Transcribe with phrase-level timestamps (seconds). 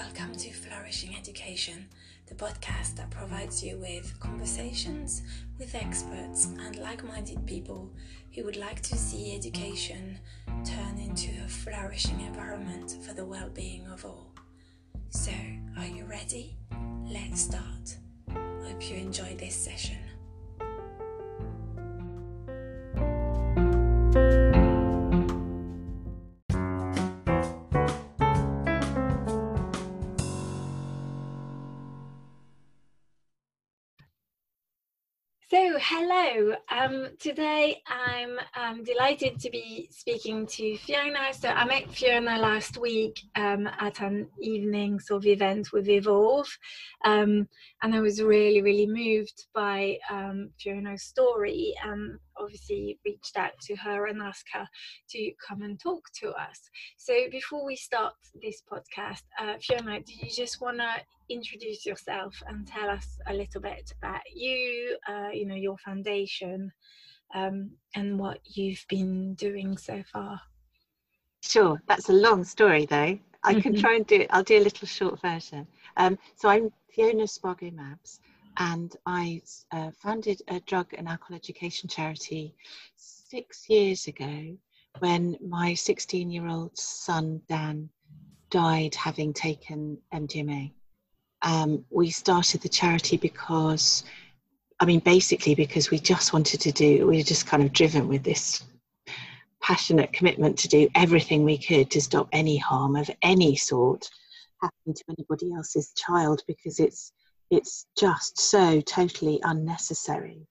[0.00, 1.86] Welcome to Flourishing Education,
[2.26, 5.20] the podcast that provides you with conversations
[5.58, 7.90] with experts and like minded people
[8.34, 10.18] who would like to see education
[10.64, 14.32] turn into a flourishing environment for the well being of all.
[15.10, 15.32] So,
[15.76, 16.56] are you ready?
[17.04, 17.98] Let's start.
[18.32, 19.98] Hope you enjoy this session.
[35.92, 36.54] Hello.
[36.70, 41.32] Um, today I'm um, delighted to be speaking to Fiona.
[41.32, 46.46] So, I met Fiona last week um, at an evening sort of event with Evolve,
[47.04, 47.48] um,
[47.82, 51.74] and I was really, really moved by um, Fiona's story.
[51.82, 54.66] And obviously, reached out to her and asked her
[55.10, 56.60] to come and talk to us.
[56.96, 60.90] So, before we start this podcast, uh, Fiona, do you just want to
[61.28, 66.72] introduce yourself and tell us a little bit about you, uh, you know, your foundation,
[67.34, 70.40] um, and what you've been doing so far?
[71.42, 73.18] Sure, that's a long story though.
[73.42, 74.28] I can try and do it.
[74.30, 75.66] I'll do a little short version.
[75.96, 78.20] Um, so I'm Fiona Spargo Mabbs,
[78.56, 82.54] and I uh, founded a drug and alcohol education charity
[82.96, 84.56] six years ago
[84.98, 87.90] when my 16 year old son Dan
[88.50, 90.72] died having taken MDMA
[91.42, 94.04] um, we started the charity because,
[94.78, 98.08] I mean, basically because we just wanted to do, we were just kind of driven
[98.08, 98.64] with this
[99.62, 104.10] passionate commitment to do everything we could to stop any harm of any sort
[104.62, 107.12] happening to anybody else's child because it's
[107.50, 110.46] it's just so totally unnecessary.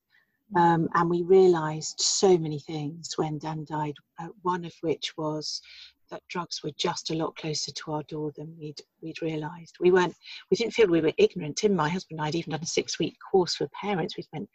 [0.56, 3.94] Um, and we realised so many things when Dan died.
[4.20, 5.62] Uh, one of which was
[6.10, 9.76] that drugs were just a lot closer to our door than we'd we'd realised.
[9.80, 10.16] We weren't
[10.50, 11.58] we didn't feel we were ignorant.
[11.58, 14.18] Tim, my husband, and I'd even done a six week course for parents.
[14.18, 14.50] We spent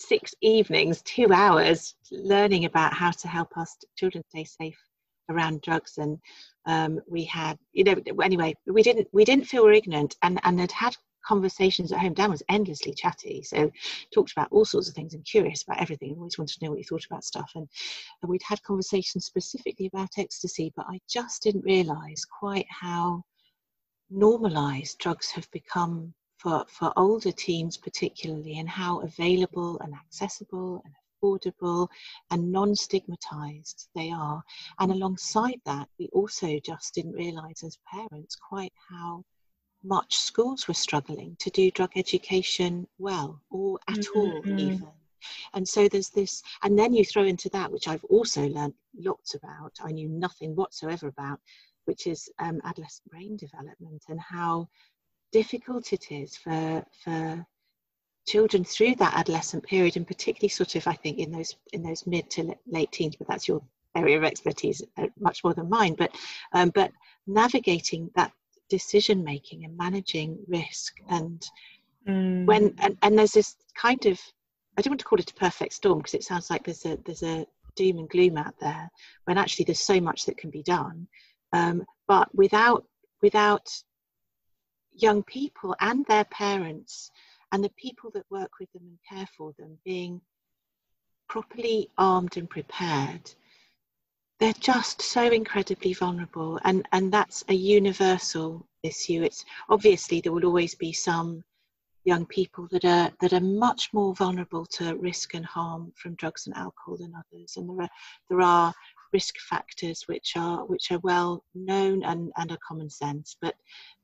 [0.00, 4.78] six evenings, two hours learning about how to help our children stay safe
[5.30, 6.18] around drugs and
[6.66, 10.60] um, we had you know anyway we didn't we didn't feel we ignorant and and
[10.60, 10.94] had had
[11.24, 12.14] conversations at home.
[12.14, 13.70] Dan was endlessly chatty, so
[14.12, 16.14] talked about all sorts of things and curious about everything.
[16.16, 17.52] always wanted to know what you thought about stuff.
[17.54, 17.68] And,
[18.22, 23.22] and we'd had conversations specifically about ecstasy, but I just didn't realise quite how
[24.10, 30.94] normalised drugs have become for, for older teens, particularly, and how available and accessible and
[31.24, 31.88] affordable
[32.30, 34.42] and non stigmatized they are.
[34.78, 39.24] And alongside that, we also just didn't realize as parents quite how
[39.84, 44.18] much schools were struggling to do drug education well or at mm-hmm.
[44.18, 44.88] all even
[45.54, 49.34] and so there's this and then you throw into that which i've also learned lots
[49.34, 51.38] about i knew nothing whatsoever about
[51.86, 54.66] which is um, adolescent brain development and how
[55.32, 57.44] difficult it is for for
[58.26, 62.06] children through that adolescent period and particularly sort of i think in those in those
[62.06, 63.62] mid to late teens but that's your
[63.96, 66.14] area of expertise uh, much more than mine but
[66.52, 66.90] um, but
[67.26, 68.32] navigating that
[68.68, 71.46] decision making and managing risk and
[72.08, 72.44] mm.
[72.46, 74.20] when and, and there's this kind of
[74.76, 76.98] i don't want to call it a perfect storm because it sounds like there's a
[77.04, 78.90] there's a doom and gloom out there
[79.24, 81.06] when actually there's so much that can be done
[81.52, 82.84] um, but without
[83.22, 83.68] without
[84.92, 87.10] young people and their parents
[87.52, 90.20] and the people that work with them and care for them being
[91.28, 93.30] properly armed and prepared
[94.40, 99.22] they're just so incredibly vulnerable and and that's a universal issue.
[99.22, 101.42] It's obviously there will always be some
[102.04, 106.46] young people that are that are much more vulnerable to risk and harm from drugs
[106.46, 107.90] and alcohol than others and there are
[108.28, 108.74] there are
[109.14, 113.36] risk factors which are which are well known and, and are common sense.
[113.40, 113.54] But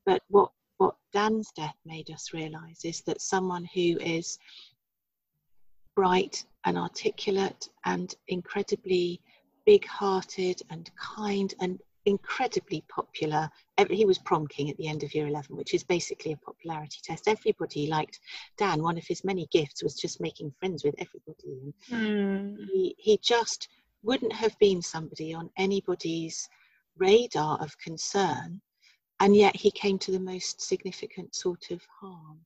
[0.07, 4.39] but what what dan's death made us realize is that someone who is
[5.97, 9.21] bright and articulate and incredibly
[9.71, 13.49] big hearted and kind and incredibly popular.
[13.89, 16.99] He was prom king at the end of year 11, which is basically a popularity
[17.05, 17.29] test.
[17.29, 18.19] Everybody liked
[18.57, 18.83] Dan.
[18.83, 21.73] One of his many gifts was just making friends with everybody.
[21.89, 22.67] Mm.
[22.67, 23.69] He, he just
[24.03, 26.49] wouldn't have been somebody on anybody's
[26.99, 28.61] radar of concern,
[29.21, 32.41] and yet he came to the most significant sort of harm.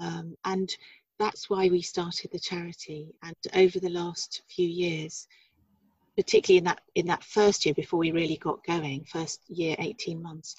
[0.00, 0.76] Um, and
[1.20, 3.14] that's why we started the charity.
[3.22, 5.28] And over the last few years,
[6.16, 10.22] particularly in that in that first year before we really got going, first year, 18
[10.22, 10.56] months,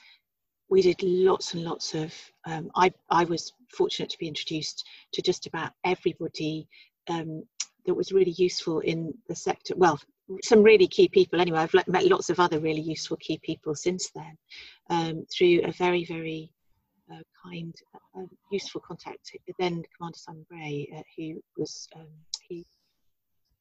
[0.70, 2.14] we did lots and lots of.
[2.46, 6.68] Um, I I was fortunate to be introduced to just about everybody
[7.10, 7.44] um,
[7.86, 9.76] that was really useful in the sector.
[9.76, 10.00] Well,
[10.44, 14.10] some really key people anyway i've met lots of other really useful key people since
[14.16, 14.38] then
[14.90, 16.52] um, through a very very
[17.12, 17.76] uh, kind
[18.18, 22.08] uh, useful contact then commander simon bray uh, who was um,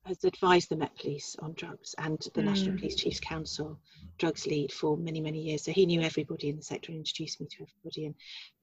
[0.06, 2.44] has advised the Met Police on drugs and the mm.
[2.44, 3.78] National Police Chiefs Council
[4.18, 5.64] drugs lead for many, many years.
[5.64, 8.06] So he knew everybody in the sector and introduced me to everybody.
[8.06, 8.14] And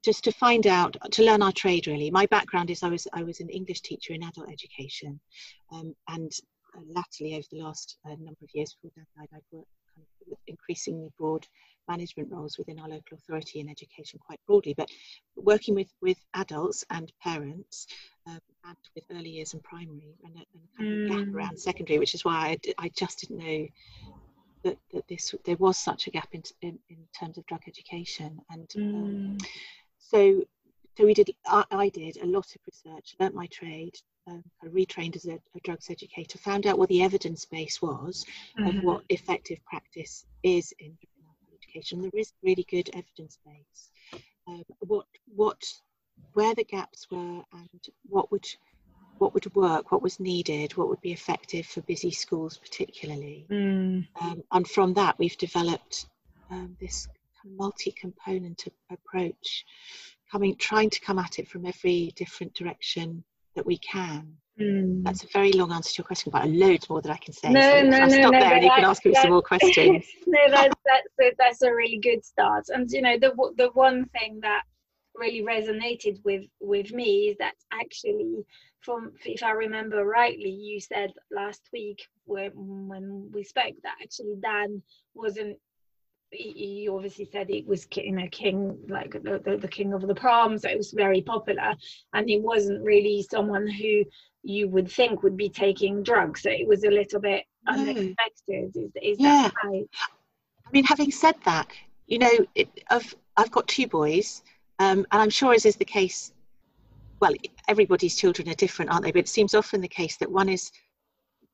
[0.04, 2.12] just to find out, to learn our trade really.
[2.12, 5.20] My background is I was I was an English teacher in adult education,
[5.72, 6.32] um, and
[6.78, 10.06] uh, latterly over the last uh, number of years before Dan died, I'd worked kind
[10.06, 11.46] of with increasingly broad
[11.88, 14.90] management roles within our local authority in education quite broadly, but
[15.36, 17.88] working with, with adults and parents
[18.28, 20.46] um, and with early years and primary and, and
[20.78, 21.26] kind of mm.
[21.26, 23.68] gap around secondary, which is why I, I just didn't know
[24.64, 28.40] that, that this there was such a gap in, in, in terms of drug education.
[28.50, 29.46] And um, mm.
[29.98, 30.44] so
[30.98, 33.96] so we did I, I, did a lot of research, learnt my trade,
[34.28, 38.26] um, I retrained as a, a, drugs educator, found out what the evidence base was
[38.60, 38.78] mm-hmm.
[38.78, 42.02] of what effective practice is in drug education.
[42.02, 44.22] There is really good evidence base.
[44.48, 45.62] Um, what what
[46.34, 48.48] where the gaps were and what would
[49.18, 53.46] what would work, what was needed, what would be effective for busy schools particularly.
[53.52, 54.08] Mm.
[54.20, 56.08] Um, and from that, we've developed
[56.50, 57.08] um, this
[57.46, 59.66] multi-component approach,
[60.32, 63.24] coming trying to come at it from every different direction
[63.56, 64.36] that we can.
[64.60, 65.04] Mm.
[65.04, 67.34] That's a very long answer to your question, but a loads more that I can
[67.34, 67.50] say.
[67.50, 69.42] No, so no, I'll no, stop no, there and you can ask me some more
[69.42, 70.06] questions.
[70.28, 72.66] no, that's, that's, a, that's a really good start.
[72.70, 74.64] And, you know, the, the one thing that
[75.16, 78.46] really resonated with, with me is that actually,
[78.80, 82.52] from if I remember rightly, you said last week when,
[82.88, 84.82] when we spoke that actually Dan
[85.14, 85.58] wasn't
[86.32, 90.16] he obviously said it was you know king like the, the, the, king of the
[90.16, 91.76] prom so it was very popular
[92.14, 94.04] and he wasn't really someone who
[94.44, 97.74] you would think would be taking drugs so it was a little bit no.
[97.74, 99.44] unexpected is, is yeah.
[99.44, 99.90] that right
[100.66, 101.68] i mean having said that
[102.08, 104.42] you know it, I've, I've got two boys
[104.82, 106.34] um, and i'm sure as is the case
[107.20, 107.34] well
[107.68, 110.72] everybody's children are different aren't they but it seems often the case that one is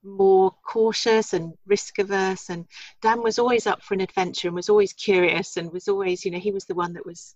[0.04, 2.66] more cautious and risk averse and
[3.02, 6.32] dan was always up for an adventure and was always curious and was always you
[6.32, 7.36] know he was the one that was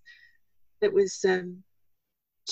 [0.80, 1.62] that was um,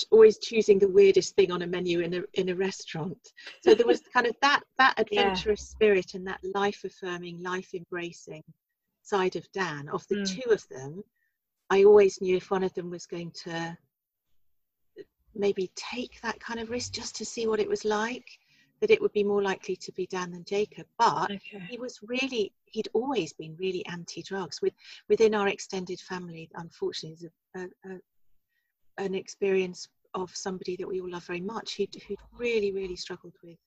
[0.09, 3.17] always choosing the weirdest thing on a menu in a in a restaurant
[3.61, 5.75] so there was kind of that that adventurous yeah.
[5.75, 8.43] spirit and that life affirming life embracing
[9.01, 10.29] side of dan of the mm.
[10.29, 11.03] two of them
[11.71, 13.75] i always knew if one of them was going to
[15.33, 18.25] maybe take that kind of risk just to see what it was like
[18.81, 20.87] that it would be more likely to be Dan than Jacob.
[20.97, 21.61] But okay.
[21.69, 24.59] he was really, he'd always been really anti-drugs.
[24.61, 24.73] With
[25.07, 30.99] within our extended family, unfortunately, there's a, a, a, an experience of somebody that we
[30.99, 33.57] all love very much who'd, who'd really, really struggled with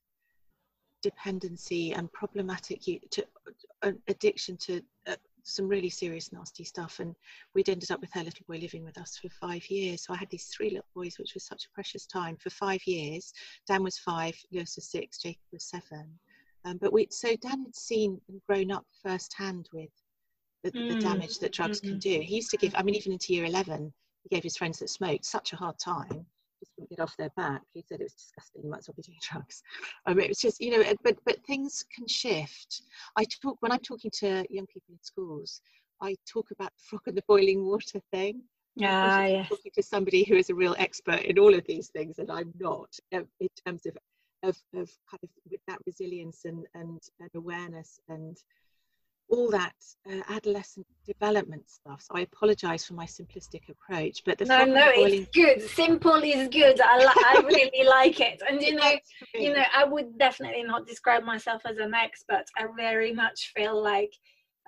[1.01, 3.25] dependency and problematic to,
[3.83, 7.15] uh, addiction to uh, some really serious nasty stuff and
[7.55, 10.03] we'd ended up with her little boy living with us for five years.
[10.05, 12.37] So i had these three little boys which was such a precious time.
[12.37, 13.33] For five years
[13.67, 16.19] dan was five lewis was six jacob was seven.
[16.65, 19.91] Um, but we so dan had seen and grown up firsthand with
[20.63, 20.95] the, mm.
[20.95, 21.91] the damage that drugs mm-hmm.
[21.91, 22.21] can do.
[22.21, 23.93] He used to give i mean even into year 11
[24.23, 26.27] he gave his friends that smoked such a hard time
[26.65, 27.63] just wouldn't get off their back.
[27.73, 28.63] He said it was disgusting.
[28.65, 29.63] You might as well be doing drugs.
[30.07, 32.83] Um, it was just, you know, but but things can shift.
[33.17, 35.61] I talk when I'm talking to young people in schools.
[36.03, 38.43] I talk about the frog and the boiling water thing.
[38.77, 39.49] Yeah, yes.
[39.49, 42.53] talking to somebody who is a real expert in all of these things, and I'm
[42.59, 43.97] not um, in terms of
[44.43, 45.31] of, of kind of
[45.67, 48.37] that resilience and, and, and awareness and
[49.29, 49.75] all that
[50.11, 52.03] uh, adolescent development stuff.
[52.03, 55.23] So I apologise for my simplistic approach, but the no, no, boiling...
[55.23, 55.63] it's good.
[55.71, 56.81] Simple is good.
[56.81, 58.93] I, li- I really like it, and you know,
[59.35, 62.45] you know, I would definitely not describe myself as an expert.
[62.57, 64.13] I very much feel like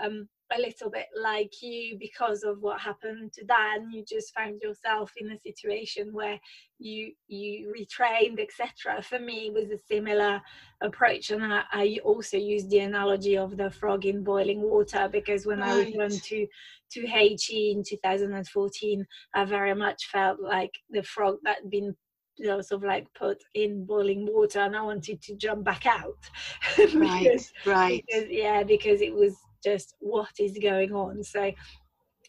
[0.03, 3.91] um, a little bit like you because of what happened to Dan.
[3.91, 6.38] You just found yourself in a situation where
[6.79, 9.03] you you retrained, etc.
[9.03, 10.41] For me, it was a similar
[10.81, 15.47] approach, and I, I, also used the analogy of the frog in boiling water because
[15.47, 15.71] when right.
[15.71, 16.47] I returned to
[16.93, 21.97] to Haiti in 2014, I very much felt like the frog that had been
[22.38, 25.87] you know, sort of like put in boiling water and I wanted to jump back
[25.87, 26.19] out.
[26.76, 28.05] because, right, right.
[28.07, 31.51] Because, yeah, because it was just what is going on so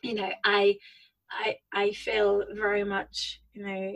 [0.01, 0.75] you know i
[1.31, 3.93] i i feel very much you know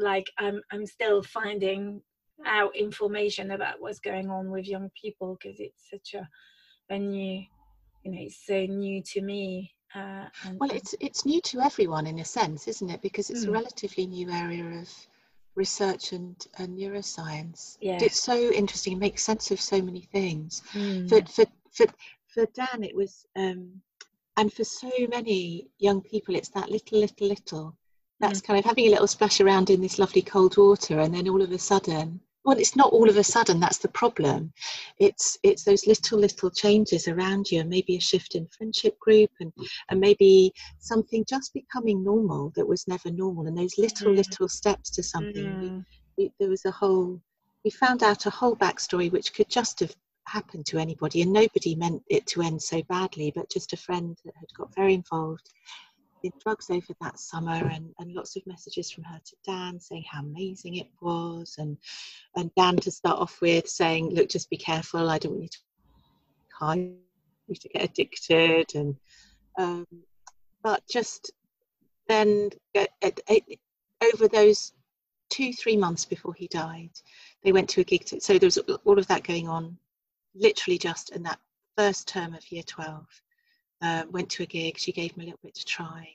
[0.00, 2.00] like i'm i'm still finding
[2.46, 6.28] out information about what's going on with young people because it's such a
[6.92, 7.42] a new
[8.02, 12.06] you know it's so new to me uh, and, well it's it's new to everyone
[12.06, 13.48] in a sense isn't it because it's mm.
[13.48, 14.88] a relatively new area of
[15.54, 17.76] research and, and neuroscience.
[17.80, 17.98] Yeah.
[18.00, 18.94] It's so interesting.
[18.94, 20.62] It makes sense of so many things.
[20.72, 21.08] Mm.
[21.08, 21.86] For, for, for,
[22.34, 23.80] for Dan, it was, um,
[24.36, 27.76] and for so many young people, it's that little, little, little.
[28.20, 31.28] That's kind of having a little splash around in this lovely cold water, and then
[31.28, 33.60] all of a sudden, well, it's not all of a sudden.
[33.60, 34.52] That's the problem.
[34.98, 39.30] It's it's those little, little changes around you, and maybe a shift in friendship group,
[39.40, 39.52] and
[39.88, 44.16] and maybe something just becoming normal that was never normal, and those little, Mm.
[44.16, 45.46] little steps to something.
[45.46, 45.84] Mm.
[46.16, 47.20] We, there was a whole.
[47.64, 49.94] We found out a whole backstory which could just have
[50.26, 54.16] happened to anybody, and nobody meant it to end so badly, but just a friend
[54.24, 55.50] that had got very involved
[56.22, 60.04] in drugs over that summer and, and lots of messages from her to Dan saying
[60.10, 61.76] how amazing it was and
[62.36, 65.48] and Dan to start off with saying look just be careful I don't want you
[65.48, 65.58] to
[66.52, 66.90] hide
[67.48, 68.96] you to get addicted and
[69.58, 69.86] um,
[70.62, 71.32] but just
[72.08, 72.86] then uh,
[74.12, 74.72] over those
[75.30, 76.90] two three months before he died
[77.44, 79.76] they went to a gig to, so there was all of that going on
[80.34, 81.38] literally just in that
[81.76, 83.06] first term of year 12
[83.82, 84.78] uh, went to a gig.
[84.78, 86.08] She gave him a little bit to try.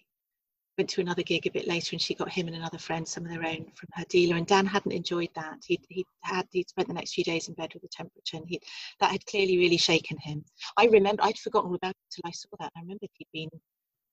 [0.77, 3.23] Went to another gig a bit later, and she got him and another friend some
[3.23, 4.35] of their own from her dealer.
[4.35, 5.59] And Dan hadn't enjoyed that.
[5.65, 8.45] He he had he'd spent the next few days in bed with a temperature, and
[8.47, 8.59] he
[8.99, 10.43] that had clearly really shaken him.
[10.75, 12.73] I remember I'd forgotten all about it until I saw that.
[12.75, 13.61] I remembered he'd been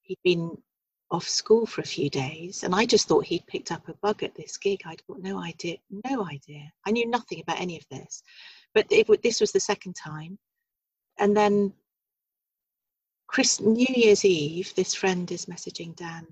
[0.03, 0.57] he'd been
[1.11, 4.23] off school for a few days, and I just thought he'd picked up a bug
[4.23, 4.83] at this gig.
[4.87, 6.73] I'd got no idea, no idea.
[6.87, 8.23] I knew nothing about any of this,
[8.75, 8.89] but
[9.23, 10.39] this was the second time,
[11.19, 11.73] and then
[13.27, 16.27] Chris, New Year's Eve, this friend is messaging Dan,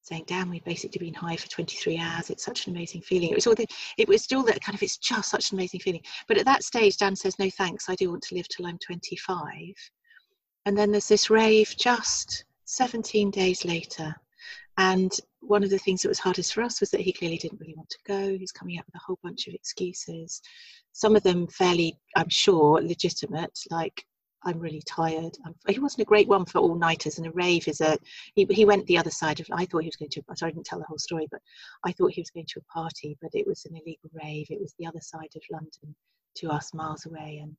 [0.00, 2.30] saying, "Dan, we've basically been high for 23 hours.
[2.30, 3.66] It's such an amazing feeling." It was all the,
[3.98, 6.02] it was still that kind of, it's just such an amazing feeling.
[6.28, 7.90] But at that stage, Dan says, "No, thanks.
[7.90, 9.74] I do want to live till I'm 25."
[10.64, 14.14] And then there's this rave just 17 days later,
[14.78, 17.60] and one of the things that was hardest for us was that he clearly didn't
[17.60, 18.36] really want to go.
[18.36, 20.40] He's coming up with a whole bunch of excuses,
[20.92, 24.04] some of them fairly, I'm sure, legitimate, like
[24.44, 25.36] I'm really tired.
[25.44, 27.98] I'm, he wasn't a great one for all nighters, and a rave is a.
[28.34, 29.46] He, he went the other side of.
[29.52, 30.22] I thought he was going to.
[30.34, 31.40] Sorry, I didn't tell the whole story, but
[31.84, 34.46] I thought he was going to a party, but it was an illegal rave.
[34.50, 35.94] It was the other side of London,
[36.36, 37.54] to us, miles away, and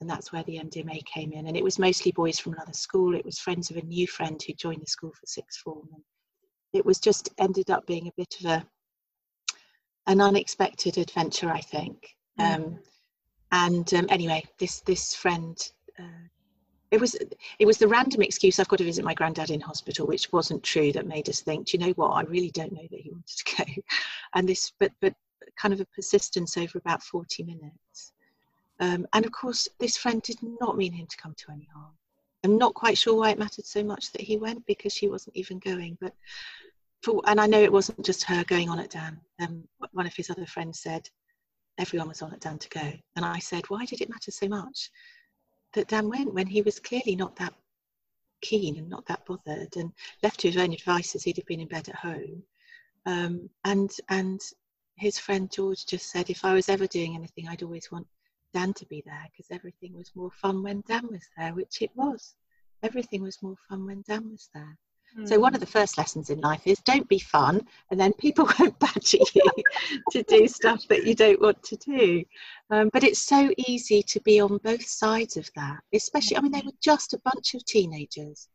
[0.00, 1.46] and that's where the MDMA came in.
[1.46, 3.14] And it was mostly boys from another school.
[3.14, 6.02] It was friends of a new friend who joined the school for sixth form, and
[6.74, 8.66] it was just ended up being a bit of a
[10.06, 12.14] an unexpected adventure, I think.
[12.38, 12.54] Mm.
[12.54, 12.78] Um,
[13.52, 15.56] and um, anyway, this this friend
[15.98, 16.28] uh,
[16.94, 17.16] it was
[17.58, 20.62] it was the random excuse I've got to visit my granddad in hospital, which wasn't
[20.62, 22.10] true, that made us think, do you know what?
[22.10, 23.82] I really don't know that he wanted to go,
[24.34, 25.12] and this, but but
[25.56, 28.12] kind of a persistence over about forty minutes,
[28.78, 31.94] um, and of course this friend did not mean him to come to any harm.
[32.44, 35.36] I'm not quite sure why it mattered so much that he went because she wasn't
[35.36, 36.14] even going, but.
[37.04, 39.20] For, and I know it wasn't just her going on at Dan.
[39.40, 41.08] Um, one of his other friends said
[41.78, 44.48] everyone was on at Dan to go, and I said, why did it matter so
[44.48, 44.90] much?
[45.74, 47.54] that Dan went when he was clearly not that
[48.40, 49.92] keen and not that bothered and
[50.22, 52.42] left to his own devices he'd have been in bed at home
[53.06, 54.40] um, and and
[54.96, 58.06] his friend George just said if I was ever doing anything I'd always want
[58.52, 61.90] Dan to be there because everything was more fun when Dan was there which it
[61.94, 62.34] was
[62.82, 64.78] everything was more fun when Dan was there
[65.24, 68.48] so one of the first lessons in life is don't be fun, and then people
[68.58, 69.50] won't badger you
[70.10, 72.24] to do stuff that you don't want to do.
[72.70, 76.36] Um, but it's so easy to be on both sides of that, especially.
[76.36, 78.48] I mean, they were just a bunch of teenagers.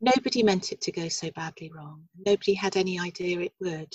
[0.00, 2.02] Nobody meant it to go so badly wrong.
[2.26, 3.92] Nobody had any idea it would.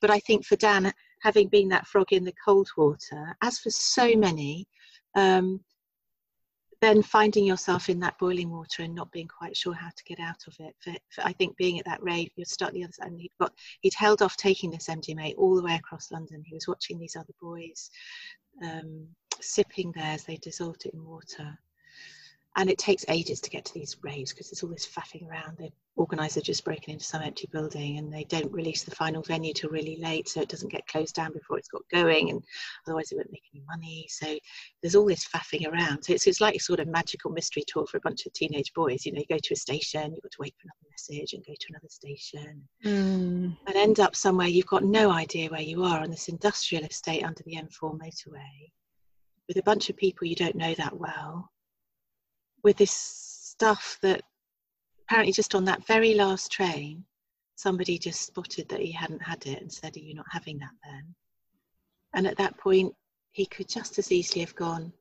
[0.00, 3.70] But I think for Dan, having been that frog in the cold water, as for
[3.70, 4.66] so many,
[5.14, 5.60] um,
[6.80, 10.18] then finding yourself in that boiling water and not being quite sure how to get
[10.18, 10.74] out of it.
[10.80, 13.32] For, for I think being at that rave, you're stuck the other side, and he'd
[13.38, 16.42] got he'd held off taking this MDMA all the way across London.
[16.44, 17.90] He was watching these other boys
[18.62, 19.06] um,
[19.40, 20.24] sipping theirs.
[20.24, 21.58] They dissolved it in water,
[22.56, 25.56] and it takes ages to get to these raves because there's all this faffing around.
[25.58, 29.52] The organizer just broken into some empty building, and they don't release the final venue
[29.52, 32.42] till really late, so it doesn't get closed down before it's got going, and
[32.86, 34.06] otherwise it won't make any money.
[34.08, 34.36] So
[34.82, 36.02] there's all this faffing around.
[36.02, 38.72] So it's, it's like a sort of magical mystery tour for a bunch of teenage
[38.74, 39.06] boys.
[39.06, 41.44] You know, you go to a station, you've got to wait for another message and
[41.46, 43.56] go to another station Mm.
[43.66, 47.24] and end up somewhere you've got no idea where you are on this industrial estate
[47.24, 48.70] under the M4 motorway
[49.48, 51.50] with a bunch of people you don't know that well,
[52.62, 54.22] with this stuff that
[55.04, 57.04] apparently just on that very last train,
[57.56, 60.74] somebody just spotted that he hadn't had it and said, Are you not having that
[60.84, 61.14] then?
[62.14, 62.94] And at that point,
[63.32, 64.92] he could just as easily have gone,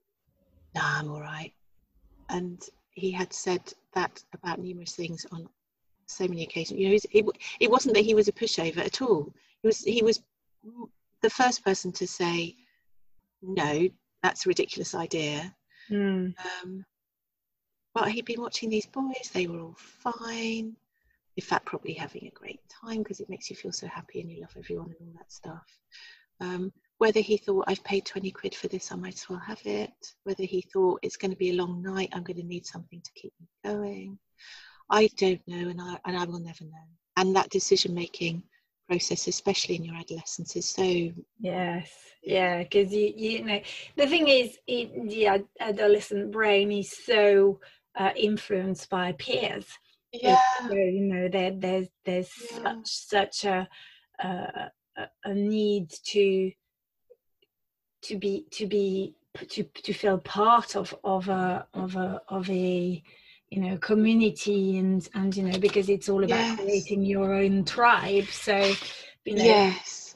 [0.76, 1.54] Nah, I'm all right.
[2.30, 2.62] And
[2.92, 3.62] he had said
[3.94, 5.48] that about numerous things on
[6.06, 6.80] so many occasions.
[6.80, 7.26] You know, it,
[7.60, 9.34] it wasn't that he was a pushover at all.
[9.62, 10.22] He was he was
[11.22, 12.56] the first person to say,
[13.42, 13.88] no,
[14.24, 15.54] that's a ridiculous idea.
[15.90, 16.34] Mm.
[16.64, 16.86] Um,
[17.94, 20.76] but he'd been watching these boys, they were all fine.
[21.38, 24.32] In fact, probably having a great time because it makes you feel so happy and
[24.32, 25.66] you love everyone and all that stuff.
[26.42, 29.62] Um, whether he thought I've paid 20 quid for this, I might as well have
[29.66, 29.94] it.
[30.24, 33.02] Whether he thought it's going to be a long night, I'm going to need something
[33.02, 34.20] to keep me going.
[34.90, 36.88] I don't know, and I, and I will never know.
[37.16, 38.44] And that decision making
[38.90, 41.12] process, especially in your adolescence, is so.
[41.40, 41.90] Yes,
[42.24, 43.62] yeah, because you, you know,
[43.96, 47.60] the thing is, it, the adolescent brain is so
[48.00, 49.68] uh, influenced by peers.
[50.14, 50.38] Yeah.
[50.68, 52.60] So, you know, there, there's there's Yeah.
[52.64, 53.70] such such a,
[54.20, 54.72] a
[55.26, 56.52] a need to
[58.04, 59.16] to be to be
[59.50, 63.04] to to feel part of of a of a of a
[63.50, 66.58] you know community and and you know because it's all about Yes.
[66.58, 68.78] creating your own tribe so
[69.26, 70.16] you know Yes.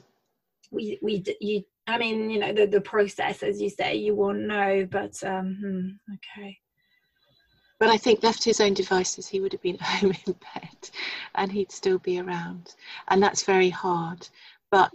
[0.70, 4.40] we we you i mean you know the the process as you say you won't
[4.40, 6.58] know but um hmm, okay
[7.80, 10.90] But I think left to his own devices, he would have been home in bed
[11.34, 12.74] and he'd still be around.
[13.08, 14.28] And that's very hard.
[14.70, 14.92] But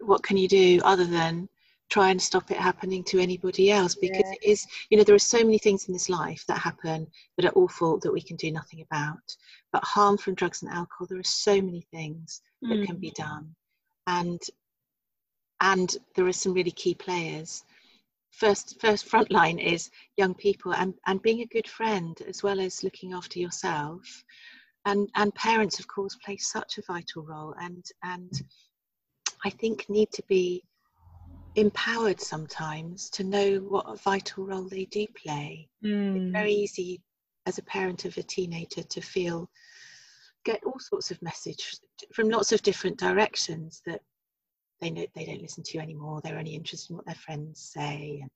[0.00, 1.48] what can you do other than
[1.90, 3.94] try and stop it happening to anybody else?
[3.94, 4.32] Because Yeah.
[4.32, 7.06] it is, you know, there are so many things in this life that happen
[7.36, 9.36] that are awful that we can do nothing about.
[9.72, 13.00] But harm from drugs and alcohol, there are so many things that can Mm.
[13.00, 13.54] be done.
[14.06, 14.40] And
[15.60, 17.64] and there are some really key players
[18.38, 22.60] first first front line is young people and and being a good friend as well
[22.60, 24.24] as looking after yourself
[24.86, 28.42] and and parents of course play such a vital role and and
[29.44, 30.62] i think need to be
[31.56, 36.32] empowered sometimes to know what a vital role they do play Mm.
[36.32, 37.02] very easy
[37.46, 39.50] as a parent of a teenager to feel
[40.44, 41.76] get all sorts of message
[42.14, 44.00] from lots of different directions that
[44.80, 47.60] they know they don't listen to you anymore they're only interested in what their friends
[47.60, 48.30] say and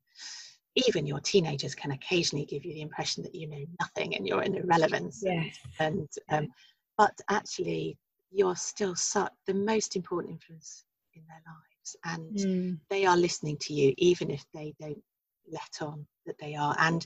[0.86, 4.42] even your teenagers can occasionally give you the impression that you know nothing and you're
[4.42, 5.22] an irrelevance.
[5.24, 5.58] Yes.
[5.80, 6.48] And um,
[6.96, 7.98] but actually
[8.30, 12.78] you're still such the most important influence in their lives and Mm.
[12.90, 15.02] they are listening to you even if they don't
[15.50, 16.76] let on that they are.
[16.78, 17.04] And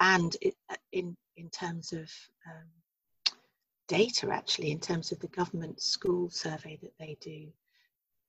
[0.00, 2.10] and it, uh, in in terms of
[2.46, 2.68] um,
[3.88, 7.52] data actually in terms of the government school survey that they do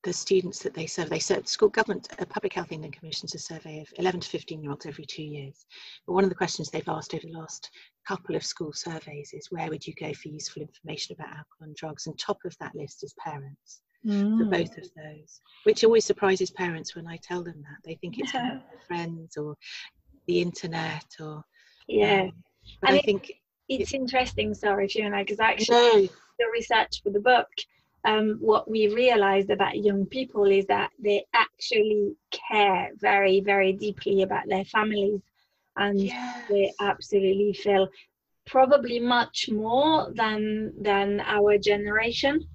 [0.03, 3.39] the students that they serve they serve school government uh, public health england commissions a
[3.39, 5.65] survey of 11 to 15 year olds every two years
[6.05, 7.69] but one of the questions they've asked over the last
[8.07, 11.75] couple of school surveys is where would you go for useful information about alcohol and
[11.75, 14.09] drugs and top of that list is parents for
[14.45, 14.49] Mm.
[14.51, 17.77] both of those, which always surprises parents when I tell them that.
[17.85, 18.59] They think it's Yeah.
[18.85, 19.55] friends or
[20.27, 21.41] the internet or.
[21.87, 22.43] yeah um,
[22.81, 23.31] but And I it- think
[23.69, 26.07] it's interesting sorry fiona because actually no,
[26.39, 27.47] the research for the book,
[28.05, 34.23] um, what we realized about young people is that they actually care very, very deeply
[34.23, 35.21] about their families.
[35.77, 37.87] And yeah, they absolutely feel
[38.45, 42.45] probably much more than than our generation.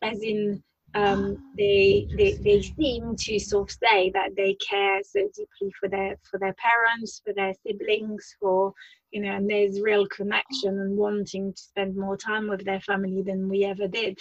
[0.00, 0.62] As in
[0.94, 5.88] um, they, they they seem to sort of say that they care so deeply for
[5.88, 8.72] their for their parents for their siblings for
[9.10, 13.22] you know and there's real connection and wanting to spend more time with their family
[13.22, 14.18] than we ever did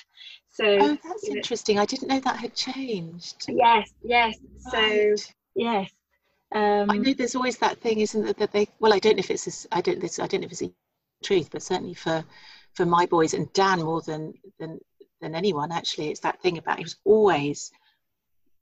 [0.49, 1.79] so oh, that's you know, interesting.
[1.79, 3.47] I didn't know that had changed.
[3.49, 5.15] yes yes so
[5.55, 5.89] yes
[6.55, 8.33] um I know there's always that thing, isn't there?
[8.33, 10.45] That they well, I don't know if it's this, I don't this, I don't know
[10.45, 10.71] if it's the
[11.23, 12.23] truth, but certainly for
[12.73, 14.79] for my boys and Dan more than than
[15.21, 17.71] than anyone actually, it's that thing about it was always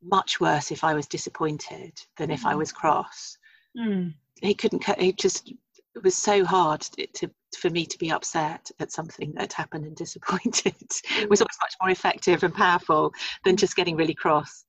[0.01, 2.57] much worse if I was disappointed than if I Mm.
[2.57, 3.37] was cross.
[3.77, 5.53] mm, he couldn't co- he just
[5.95, 9.85] it was so hard to, to for me to be upset at something that happened
[9.85, 10.75] and disappointed.
[11.17, 13.13] It was always much more effective and powerful
[13.45, 14.65] than just getting really cross.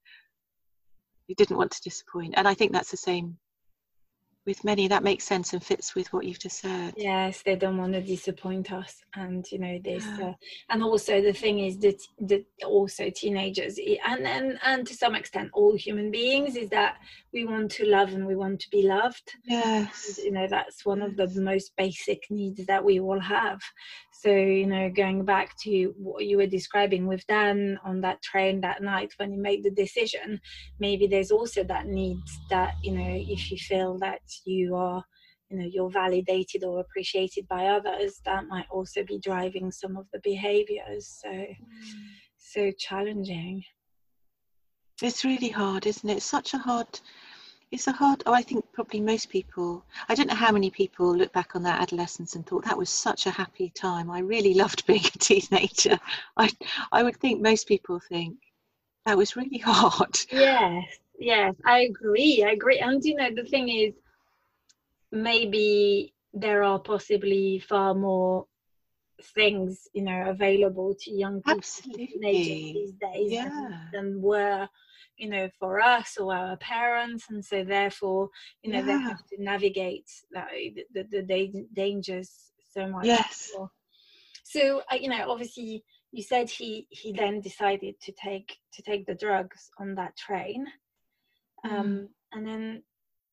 [1.26, 3.36] You didn't want to disappoint and i think that's the same
[4.46, 6.94] with many that makes sense and fits with what you've just said.
[6.96, 10.28] Yes they don't want to disappoint us and you know this Yeah.
[10.28, 10.32] uh,
[10.70, 15.50] and also the thing is that that also teenagers and, and and to some extent
[15.52, 16.96] all human beings is that
[17.32, 19.34] we want to love and we want to be loved.
[19.44, 20.18] Yes.
[20.24, 23.60] You know that's one of the most basic needs that we all have
[24.22, 28.60] so you know going back to what you were describing with dan on that train
[28.60, 30.40] that night when he made the decision
[30.80, 32.18] maybe there's also that need
[32.50, 35.04] that you know if you feel that you are
[35.50, 40.06] you know you're validated or appreciated by others that might also be driving some of
[40.12, 41.20] the behaviors.
[41.22, 41.56] So mm.
[42.36, 43.62] so challenging.
[45.02, 46.18] It's really hard isn't it?
[46.18, 47.00] It's such a hard
[47.72, 51.14] it's a hard oh i think probably most people i don't know how many people
[51.16, 54.54] look back on their adolescence and thought that was such a happy time i really
[54.62, 55.98] loved being a teenager
[56.36, 56.50] i
[56.92, 58.36] i would think most people think
[59.06, 60.18] that was really hard.
[60.30, 62.44] Yes, yes, I agree.
[62.46, 62.80] I agree.
[62.80, 63.94] And you know, the thing is,
[65.12, 68.46] maybe there are possibly far more
[69.22, 72.72] things you know available to young people Absolutely.
[72.74, 73.44] these days Yeah.
[73.44, 74.68] than, than were
[75.16, 78.28] you know for us or our parents and so therefore
[78.62, 80.48] you know they have to navigate that,
[80.92, 83.50] the, the, the dangers so much Yes.
[83.56, 83.70] more.
[84.44, 89.06] so uh, you know obviously you said he he then decided to take to take
[89.06, 90.66] the drugs on that train
[91.64, 91.70] Mm.
[91.80, 92.82] um and then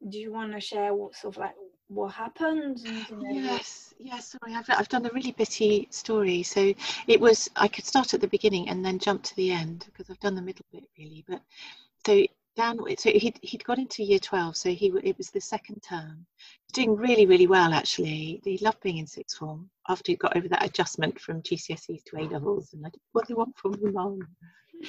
[0.09, 1.55] do you want to share what sort of like
[1.95, 4.35] what happened and, you know, Yes, yes.
[4.39, 6.43] Sorry, I've I've done a really bitty story.
[6.43, 6.73] So
[7.07, 10.09] it was I could start at the beginning and then jump to the end because
[10.09, 11.23] I've done the middle bit really.
[11.27, 11.41] But
[12.05, 12.23] so
[12.55, 16.25] Dan, so he'd he'd got into year twelve, so he it was the second term.
[16.73, 18.41] Doing really really well actually.
[18.43, 22.17] He loved being in sixth form after he got over that adjustment from GCSEs to
[22.17, 22.73] A levels.
[22.73, 24.19] And I did, what you want from me, mum?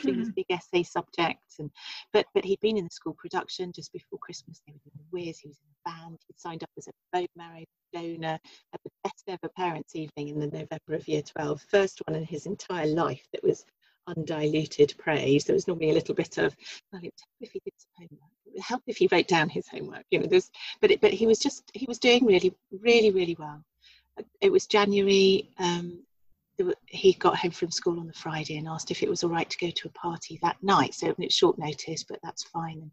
[0.03, 1.71] Doing his big essay subjects and
[2.13, 5.39] but but he'd been in the school production just before Christmas they were doing whiz
[5.39, 8.39] he was in a band he'd signed up as a bone marrow donor
[8.73, 12.25] had the best ever parents evening in the November of year 12 first one in
[12.25, 13.65] his entire life that was
[14.07, 15.45] undiluted praise.
[15.45, 16.55] There was normally a little bit of
[16.93, 19.29] well it would help if he did some homework it would help if he wrote
[19.29, 22.25] down his homework you know there's but it, but he was just he was doing
[22.27, 23.63] really really really well.
[24.41, 26.05] It was January um,
[26.87, 29.49] he got home from school on the Friday and asked if it was all right
[29.49, 30.95] to go to a party that night.
[30.95, 32.79] So it's short notice, but that's fine.
[32.81, 32.91] And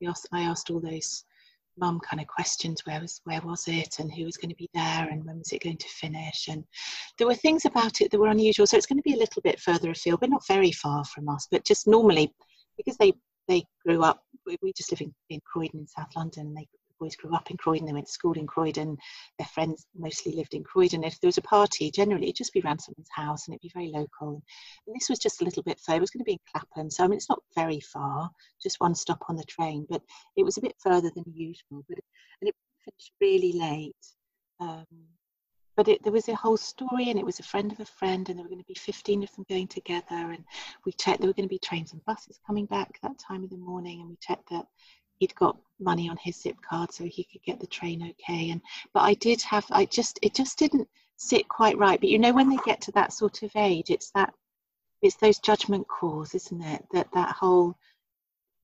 [0.00, 1.24] we asked, I asked all those
[1.76, 4.70] mum kind of questions: where was where was it, and who was going to be
[4.74, 6.48] there, and when was it going to finish?
[6.48, 6.64] And
[7.18, 8.66] there were things about it that were unusual.
[8.66, 11.28] So it's going to be a little bit further afield, but not very far from
[11.28, 11.46] us.
[11.50, 12.32] But just normally,
[12.76, 13.12] because they
[13.48, 16.78] they grew up, we, just live in, in Croydon in South London, and they the
[16.98, 17.86] boys grew up in Croydon.
[17.86, 18.96] They went to school in Croydon
[19.38, 21.04] their friends mostly lived in Croydon.
[21.04, 23.72] If there was a party, generally it'd just be around someone's house and it'd be
[23.74, 24.42] very local.
[24.86, 25.98] And this was just a little bit further.
[25.98, 28.30] It was going to be in Clapham, so I mean it's not very far,
[28.62, 30.02] just one stop on the train, but
[30.36, 31.84] it was a bit further than usual.
[31.88, 31.98] But
[32.40, 32.54] and it
[32.84, 34.06] finished really late.
[34.60, 34.86] Um,
[35.76, 38.28] but it, there was a whole story, and it was a friend of a friend,
[38.28, 40.04] and there were going to be 15 of them going together.
[40.10, 40.44] And
[40.86, 43.50] we checked there were going to be trains and buses coming back that time of
[43.50, 44.66] the morning, and we checked that
[45.18, 48.50] he'd got money on his zip card so he could get the train okay.
[48.50, 48.60] And
[48.92, 52.00] but I did have, I just, it just didn't sit quite right.
[52.00, 54.34] But you know, when they get to that sort of age, it's that,
[55.02, 56.84] it's those judgment calls, isn't it?
[56.92, 57.76] That that whole,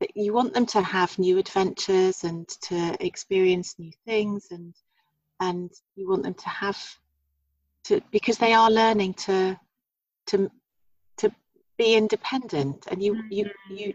[0.01, 4.75] that you want them to have new adventures and to experience new things, and
[5.41, 6.79] and you want them to have
[7.85, 9.59] to because they are learning to
[10.27, 10.51] to to
[11.81, 13.95] be independent, and you you you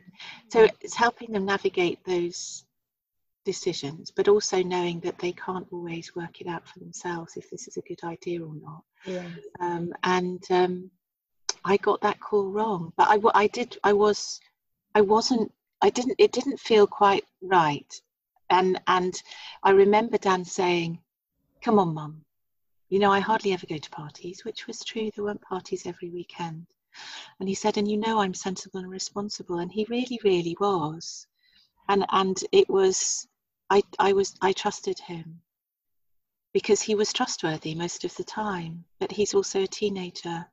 [0.50, 2.66] so it's helping them navigate those
[3.46, 7.68] decisions but also knowing that they can't always work it out for themselves if this
[7.68, 8.84] is a good idea or not.
[9.06, 9.30] Yeah.
[9.60, 10.90] um, and um,
[11.64, 14.40] i got that call wrong but I, I did i was
[14.96, 15.52] i wasn't
[15.88, 17.26] i didn't it didn't feel quite
[17.58, 17.92] right.
[18.50, 19.14] And and
[19.68, 20.92] i remember dan saying
[21.66, 22.14] come on mum.
[22.90, 25.10] You know i hardly ever go to parties which was true.
[25.12, 26.66] There weren't parties every weekend
[27.40, 29.60] and he said and you know i'm sensible and responsible.
[29.60, 31.28] And he really really was.
[31.90, 33.28] And and it was
[33.70, 35.42] i i was i trusted him
[36.54, 40.46] because he was trustworthy most of the time but he's also a teenager.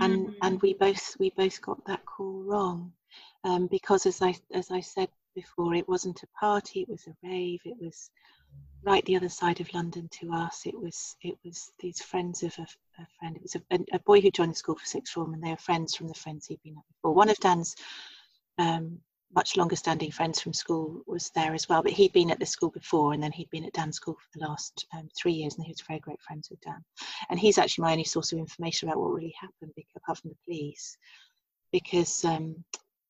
[0.00, 0.36] And Mhm.
[0.42, 2.92] and we both we both got that call wrong
[3.44, 7.16] um, because as i as i said before it wasn't a party it was a
[7.22, 8.10] rave it was
[8.82, 10.66] right the other side of london to us.
[10.66, 12.66] It was it was these friends of a,
[12.98, 13.36] a friend.
[13.36, 15.56] It was a, a, boy who joined the school for sixth form and they were
[15.56, 17.14] friends from the friends he'd been at before.
[17.14, 17.76] One of dan's
[18.58, 18.98] um,
[19.34, 22.44] much longer standing friends from school was there as well but he'd been at the
[22.44, 25.54] school before and then he'd been at dan's school for the last um, three years
[25.54, 26.84] and he was very great friends with dan.
[27.30, 30.36] And he's actually my only source of information about what really happened apart from the
[30.44, 30.96] police
[31.72, 32.62] because um,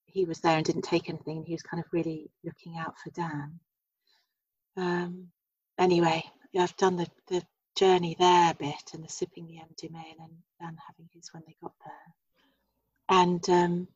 [0.06, 2.94] he was there and didn't take anything and he was kind of really looking out
[2.98, 3.58] for dan.
[4.76, 5.28] Um,
[5.78, 6.22] anyway
[6.58, 7.42] i've done the, the
[7.74, 10.30] journey there bit and the sipping the mdma and then
[10.60, 12.14] dan having his when they got there.
[13.08, 13.88] And um,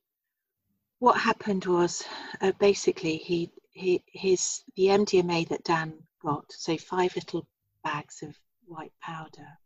[0.98, 2.04] what happened was
[2.40, 7.46] uh, basically he, he his the mdma that dan got so five little
[7.84, 8.34] bags of
[8.66, 9.58] white powder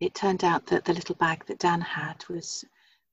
[0.00, 2.64] it turned out that the little bag that dan had was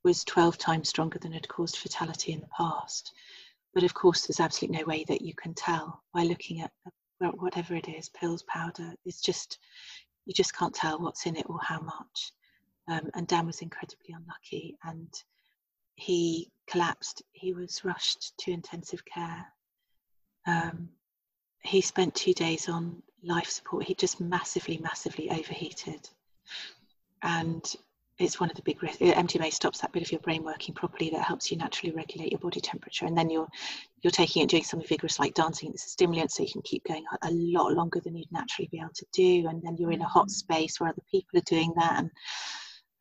[0.04, 3.14] was 12 times stronger than had caused fatality in the past.
[3.74, 6.72] But of course there's absolutely no way that you can tell by looking at
[7.32, 9.60] whatever it is pills powder it's just
[10.26, 12.32] you just can't tell what's in it or how much.
[12.88, 15.10] Um, and dan was incredibly unlucky and
[15.96, 17.24] he collapsed.
[17.32, 19.46] He was rushed to intensive care.
[20.46, 20.90] Um,
[21.64, 23.86] he spent two days on life support.
[23.86, 26.10] He just massively massively overheated.
[27.22, 27.64] And
[28.19, 28.99] it's one of the big risks.
[28.99, 32.39] MDMA stops that bit of your brain working properly that helps you naturally regulate your
[32.39, 33.06] body temperature.
[33.06, 33.47] And then you're
[34.02, 35.71] you're taking it doing something vigorous like dancing.
[35.73, 38.80] It's a stimulant, so you can keep going a lot longer than you'd naturally be
[38.80, 39.47] able to do.
[39.47, 40.32] And then you're in a hot mm.
[40.32, 42.04] space where other people are doing that.
[42.04, 42.12] And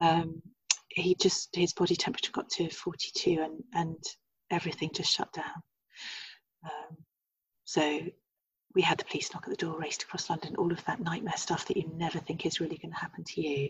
[0.01, 0.42] um,
[0.88, 4.03] he just his body temperature got to 42, and and
[4.51, 5.62] everything just shut down.
[6.64, 6.96] Um,
[7.64, 8.01] so
[8.75, 11.37] we had the police knock at the door, raced across London, all of that nightmare
[11.37, 13.68] stuff that you never think is really going to happen to you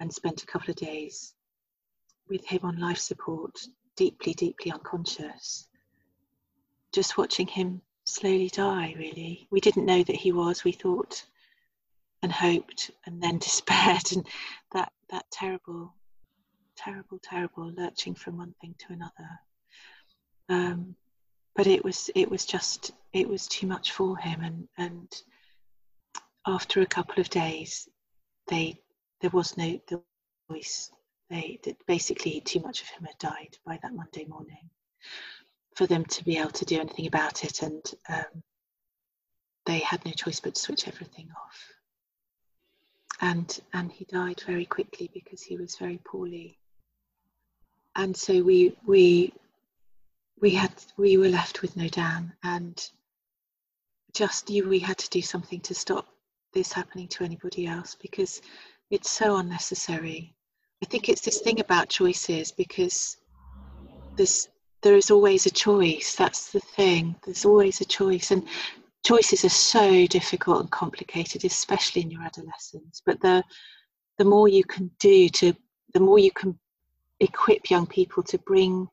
[0.00, 1.34] and spent a couple of days
[2.28, 3.58] with him on life support,
[3.96, 5.68] deeply, deeply unconscious,
[6.92, 9.46] just watching him slowly die, really.
[9.50, 11.24] We didn't know that he was, we thought
[12.22, 14.26] and hoped and then despaired and
[14.72, 15.94] that that terrible
[16.76, 19.30] terrible terrible lurching from one thing to another
[20.48, 20.94] um,
[21.54, 25.22] but it was it was just it was too much for him and and
[26.46, 27.88] after a couple of days
[28.48, 28.80] they
[29.20, 29.80] there was no
[30.48, 30.90] voice.
[31.28, 34.70] They basically too much of him had died by that Monday morning
[35.76, 38.42] for them to be able to do anything about it, and um,
[39.66, 41.68] they had no choice but to switch everything off.
[43.20, 46.58] And and he died very quickly because he was very poorly.
[47.94, 49.32] And so we we
[50.40, 52.90] we had we were left with no Dan, and
[54.12, 56.08] just knew we had to do something to stop
[56.52, 58.42] this happening to anybody else because
[58.90, 60.34] it's so unnecessary.
[60.82, 63.16] I think it's this thing about choices because
[64.16, 64.48] there's
[64.82, 66.14] there is always a choice.
[66.16, 67.14] That's the thing.
[67.24, 68.46] There's always a choice, and
[69.04, 73.02] choices are so difficult and complicated, especially in your adolescence.
[73.04, 73.44] But the
[74.18, 75.54] the more you can do to,
[75.94, 76.58] the more you can
[77.20, 78.88] equip young people to bring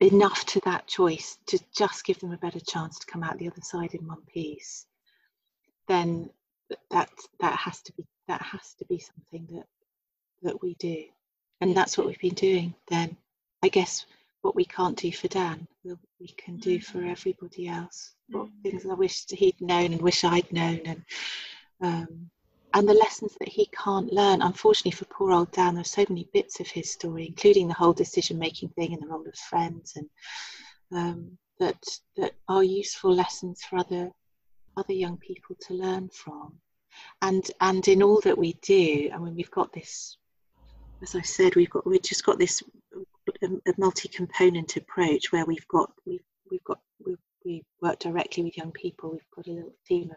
[0.00, 3.48] enough to that choice to just give them a better chance to come out the
[3.48, 4.86] other side in one piece,
[5.88, 6.30] then
[6.90, 9.66] that that has to be that has to be something that
[10.42, 11.04] that we do.
[11.60, 13.16] And that's what we've been doing then.
[13.62, 14.06] I guess
[14.42, 17.10] what we can't do for dan we can do for mm.
[17.10, 18.14] everybody else.
[18.30, 18.62] What mm.
[18.62, 21.02] things i wish he'd known and wish i'd known and
[21.82, 22.30] um,
[22.72, 24.42] and the lessons that he can't learn.
[24.42, 27.92] Unfortunately for poor old dan there's so many bits of his story including the whole
[27.92, 30.08] decision making thing and the role of friends and
[30.92, 31.82] um, that
[32.16, 34.10] that are useful lessons for other
[34.76, 36.54] other young people to learn from.
[37.22, 40.16] And and in all that we do, I mean, we've got this,
[41.02, 42.62] as I said, we've got we've just got this
[43.42, 48.56] a, a multi-component approach where we've got we've we've got we've, we work directly with
[48.56, 49.12] young people.
[49.12, 50.16] We've got a little team of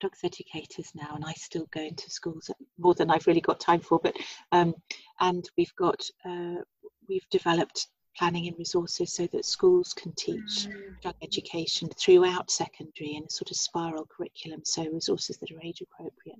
[0.00, 3.80] drugs educators now, and I still go into schools more than I've really got time
[3.80, 3.98] for.
[4.02, 4.16] But
[4.52, 4.74] um,
[5.20, 6.62] and we've got uh,
[7.08, 11.00] we've developed planning and resources so that schools can teach mm.
[11.02, 15.82] drug education throughout secondary in a sort of spiral curriculum so resources that are age
[15.82, 16.38] appropriate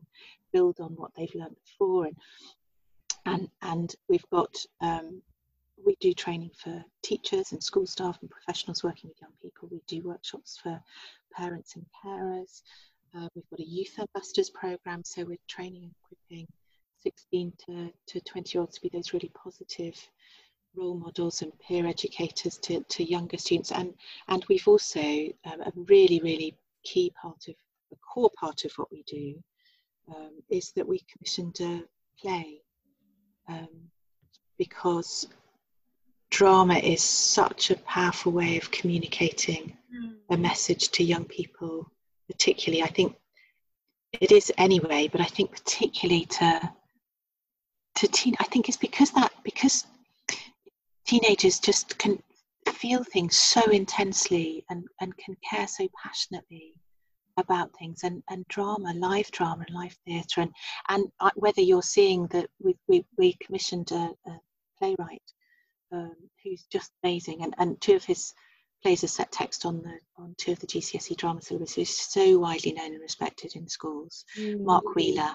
[0.53, 2.07] build on what they've learned before.
[2.07, 2.17] And
[3.27, 5.23] and and we've got um,
[5.85, 9.69] we do training for teachers and school staff and professionals working with young people.
[9.71, 10.81] We do workshops for
[11.37, 12.63] parents and carers.
[13.17, 16.49] Uh, we've got a youth ambassadors program so we're training and equipping
[17.05, 19.95] 16 to, to 20 year olds to be those really positive
[20.77, 23.73] role models and peer educators to, to younger students.
[23.73, 23.95] And,
[24.29, 27.55] and we've also, um, a really, really key part of,
[27.93, 29.35] a core part of what we do
[30.15, 31.85] um, is that we commissioned a
[32.21, 32.61] play
[33.49, 33.69] um,
[34.59, 35.29] because
[36.31, 40.15] drama is such a powerful way of communicating mm.
[40.31, 41.91] a message to young people,
[42.29, 43.17] particularly, I think
[44.21, 46.73] it is anyway, but I think particularly to
[47.97, 49.87] to teen, I think it's because that because
[51.21, 52.21] teenagers just can
[52.73, 56.73] feel things so intensely and, and can care so passionately
[57.37, 60.41] about things and, and drama, live drama and live theatre.
[60.41, 60.51] And,
[60.89, 64.41] and whether you're seeing that we, we, we commissioned a, a
[64.79, 65.23] playwright
[65.93, 68.33] um, who's just amazing and, and two of his
[68.83, 71.75] plays are set text on the on two of the GCSE drama syllabuses.
[71.77, 74.61] who's so widely known and respected in schools, mm.
[74.61, 75.35] Mark Wheeler.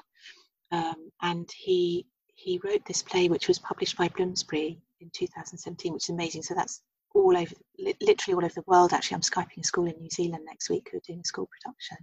[0.72, 6.06] Um, and he he wrote this play which was published by Bloomsbury in 2017, which
[6.06, 6.44] is amazing.
[6.44, 6.82] So that's
[7.14, 7.56] all over,
[8.02, 8.94] literally all over the world.
[8.94, 11.50] Actually, I'm skyping a school in New Zealand next week who are doing a school
[11.62, 11.98] production.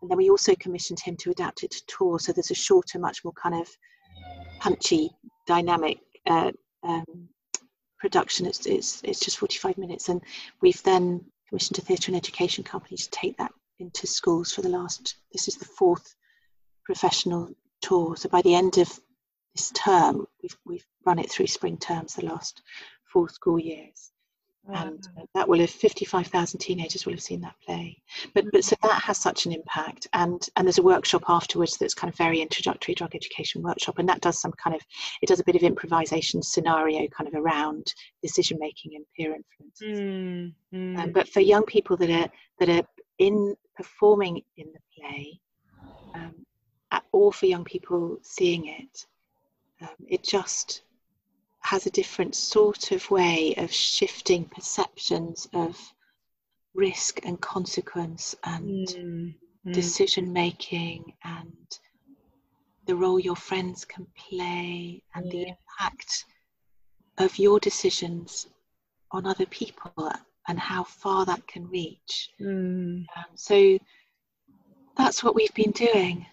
[0.00, 2.18] And then we also commissioned him to adapt it to tour.
[2.18, 3.68] So there's a shorter, much more kind of
[4.60, 5.10] punchy,
[5.46, 6.52] dynamic uh,
[6.82, 7.28] um,
[7.98, 8.46] production.
[8.46, 10.08] It's, it's, it's just 45 minutes.
[10.08, 10.20] And
[10.60, 14.68] we've then commissioned a theatre and education company to take that into schools for the
[14.68, 16.14] last, this is the fourth
[16.84, 17.50] professional
[17.82, 18.16] tour.
[18.16, 19.00] So by the end of
[19.56, 22.62] this term, we've, we've run it through spring terms the last
[23.04, 24.12] four school years.
[24.68, 27.96] and that will have 55,000 teenagers will have seen that play.
[28.34, 31.94] But but so that has such an impact, and and there's a workshop afterwards that's
[31.94, 34.82] kind of very introductory drug education workshop, and that does some kind of
[35.22, 39.80] it does a bit of improvisation scenario kind of around decision making and peer influence.
[39.80, 40.98] Mm, mm.
[40.98, 42.86] Um, but for young people that are that are
[43.18, 45.40] in performing in the play,
[46.14, 46.34] um,
[47.12, 49.06] or for young people seeing it,
[49.80, 50.82] um, it just
[51.60, 55.76] has a different sort of way of shifting perceptions of
[56.74, 59.34] risk and consequence and mm,
[59.66, 59.72] mm.
[59.72, 61.78] decision making and
[62.86, 65.32] the role your friends can play and yeah.
[65.32, 66.24] the impact
[67.18, 68.46] of your decisions
[69.10, 70.12] on other people
[70.48, 72.30] and how far that can reach.
[72.40, 73.04] Mm.
[73.16, 73.78] Um, so
[74.96, 76.26] that's what we've been doing.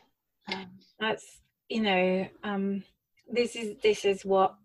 [0.47, 0.67] Um,
[0.99, 2.83] that's you know um,
[3.33, 4.55] this is this is what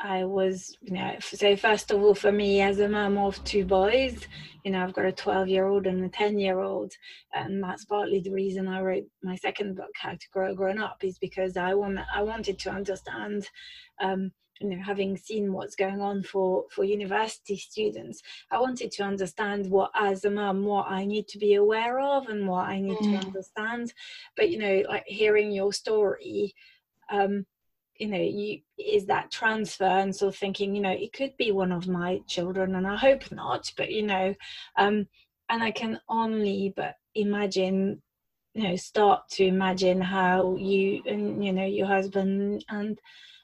[0.00, 3.64] I was, you know, so first of all, for me as a mum of two
[3.64, 4.28] boys,
[4.64, 6.92] you know, I've got a 12 year old and a 10 year old.
[7.34, 10.98] And that's partly the reason I wrote my second book, How to Grow Grown Up,
[11.02, 13.48] is because I want, I wanted to understand,
[14.00, 19.02] um, you know, having seen what's going on for, for university students, I wanted to
[19.02, 22.80] understand what, as a mum, what I need to be aware of and what I
[22.80, 23.20] need mm.
[23.20, 23.92] to understand.
[24.36, 26.54] But, you know, like hearing your story,
[27.10, 27.46] um,
[27.98, 31.50] you know you is that transfer and sort of thinking you know it could be
[31.50, 34.34] one of my children and i hope not but you know
[34.76, 35.06] um
[35.48, 38.00] and i can only but imagine
[38.54, 42.98] you know start to imagine how you and you know your husband and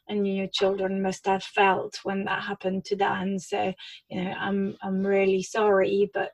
[0.08, 3.38] and your children must have felt when that happened to Dan.
[3.38, 3.72] So,
[4.10, 6.32] you know, I'm I'm really sorry, but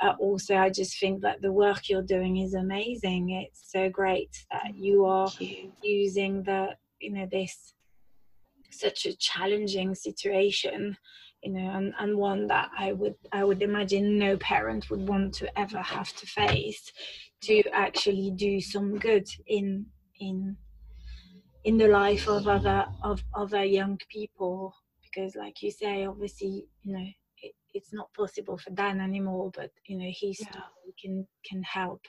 [0.00, 3.30] uh, also I just think that the work you're doing is amazing.
[3.30, 5.72] It's so great that you are you.
[5.82, 6.70] using the
[7.02, 7.74] you know this
[8.70, 10.96] such a challenging situation
[11.42, 15.34] you know and, and one that i would i would imagine no parent would want
[15.34, 16.90] to ever have to face
[17.42, 19.84] to actually do some good in
[20.20, 20.56] in
[21.64, 26.92] in the life of other of other young people because like you say obviously you
[26.92, 27.06] know
[27.42, 30.60] it, it's not possible for dan anymore but you know he yeah.
[31.00, 32.00] can can help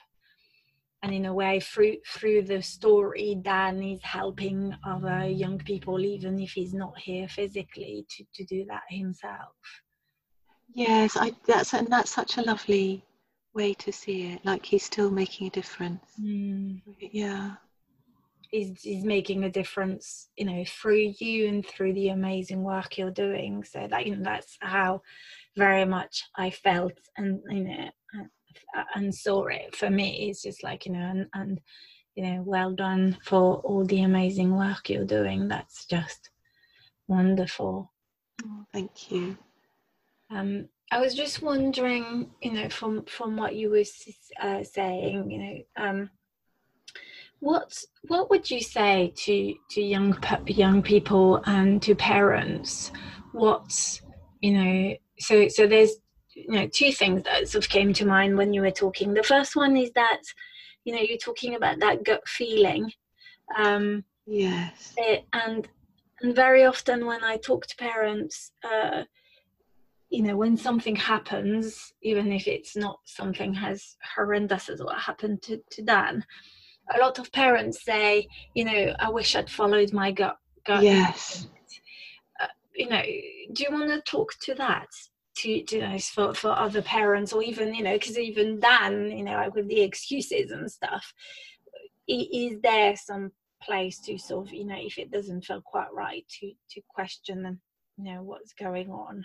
[1.04, 6.40] and in a way through through the story dan is helping other young people even
[6.40, 9.54] if he's not here physically to, to do that himself.
[10.74, 13.04] Yes i that's and that's such a lovely
[13.54, 14.44] way to see it.
[14.44, 16.04] Like he's still making a difference.
[16.20, 16.80] Mm.
[16.98, 17.52] yeah.
[18.50, 23.10] He's, he's making a difference you know through you and through the amazing work you're
[23.10, 23.62] doing.
[23.62, 25.02] So that you know that's how
[25.56, 27.88] very much i felt and you know
[28.94, 29.76] and saw it.
[29.76, 31.60] For me it's just like you know and, and
[32.14, 35.48] you know well done for all the amazing work you're doing.
[35.48, 36.30] That's just
[37.08, 37.92] wonderful.
[38.44, 39.36] Oh, thank you.
[40.30, 43.82] Um i was just wondering you know from from what you were
[44.42, 46.10] uh, saying you know um
[47.44, 52.90] what what would you say to to young young people and to parents?
[53.32, 54.00] What
[54.40, 55.96] you know so so there's
[56.34, 59.14] you know two things that sort of came to mind when you were talking.
[59.14, 60.22] The first one is that
[60.84, 62.90] you know you're talking about that gut feeling
[63.56, 64.94] um yes.
[64.96, 65.68] it, and
[66.20, 69.02] and very often when i talk to parents uh
[70.10, 75.42] you know when something happens even if it's not something as horrendous as what happened
[75.42, 76.24] to, to dan
[76.94, 81.48] a lot of parents say you know i wish i'd followed my gut gut yes.
[82.40, 83.02] uh, you know
[83.52, 84.88] do you want to talk to that
[85.36, 89.24] to, you know, for, for other parents or even you know because even then you
[89.24, 91.12] know like with the excuses and stuff
[92.06, 93.30] is there some
[93.62, 97.42] place to sort of you know if it doesn't feel quite right to to question
[97.42, 97.60] them
[97.96, 99.24] you know what's going on.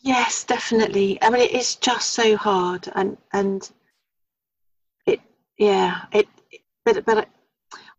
[0.00, 1.18] Yes definitely.
[1.22, 3.70] I mean it is just so hard and and
[5.06, 5.20] it
[5.58, 6.26] yeah it
[6.84, 7.28] but but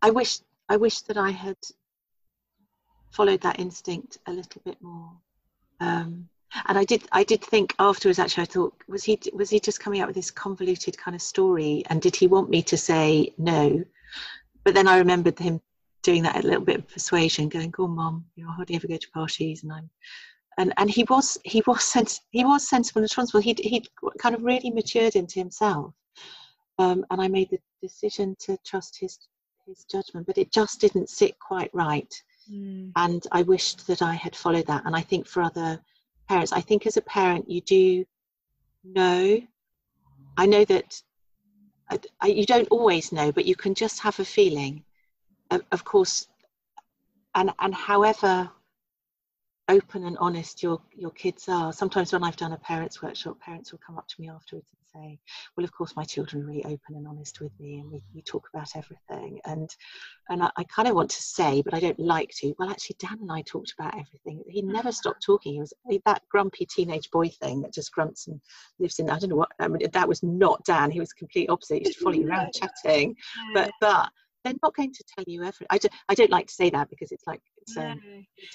[0.01, 1.57] i wish i wish that i had
[3.11, 5.11] followed that instinct a little bit more.
[5.79, 6.29] Um
[6.67, 9.79] and I did I did think afterwards actually I thought was he was he just
[9.79, 11.83] coming out with this convoluted kind of story?
[11.89, 13.83] And did he want me to say no?
[14.63, 15.61] But then I remembered him
[16.01, 18.75] doing that a little bit of persuasion going go on mom you know I hardly
[18.75, 19.89] ever go to parties and I'm
[20.59, 23.39] and and he was he was sens- he was sensible and responsible.
[23.39, 23.83] He he
[24.19, 25.93] kind of really matured into himself.
[26.77, 29.17] Um, and I made the decision to trust his
[29.65, 32.13] his judgment but it just didn't sit quite right.
[32.51, 32.91] Mm.
[32.95, 34.83] and I wished that I had followed that.
[34.85, 35.79] And I think for other
[36.29, 38.05] parents i think as a parent you do
[38.83, 39.41] know.
[40.37, 41.01] I know that
[41.89, 44.83] I, I, you don't always know but you can just have a feeling
[45.51, 46.27] of, of course
[47.35, 48.49] and and however
[49.69, 51.71] open and honest your your kids are.
[51.71, 55.03] Sometimes when i've done a parents workshop parents will come up to me afterwards and
[55.03, 55.19] say
[55.55, 58.21] well of course my children are really open and honest with me and we, we
[58.21, 59.39] talk about everything.
[59.45, 59.69] And
[60.29, 62.97] and i, I kind of want to say but i don't like to well actually
[62.99, 64.43] dan and i talked about everything.
[64.49, 64.91] He never mm-hmm.
[64.91, 65.53] stopped talking.
[65.53, 65.73] He was
[66.05, 68.41] that grumpy teenage boy thing that just grunts and
[68.79, 70.91] lives in i don't know what I mean, that was not dan.
[70.91, 71.83] He was complete opposite.
[71.83, 73.15] He was following around chatting.
[73.53, 74.09] But but
[74.43, 75.67] they're not going to tell you everything.
[75.69, 78.01] I don't, I don't like to say that because it's like it's um,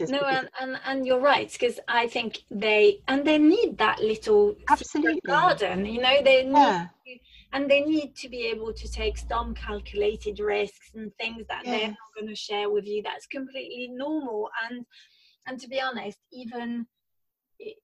[0.09, 4.57] no, and, and and you're right because I think they and they need that little
[4.69, 5.85] absolutely garden.
[5.87, 6.87] You know, they need yeah.
[7.07, 7.19] to,
[7.53, 11.89] and they need to be able to take some calculated risks and things that they're
[11.89, 13.03] not going to share with you.
[13.03, 14.49] That's completely normal.
[14.69, 14.85] And
[15.47, 16.87] and to be honest, even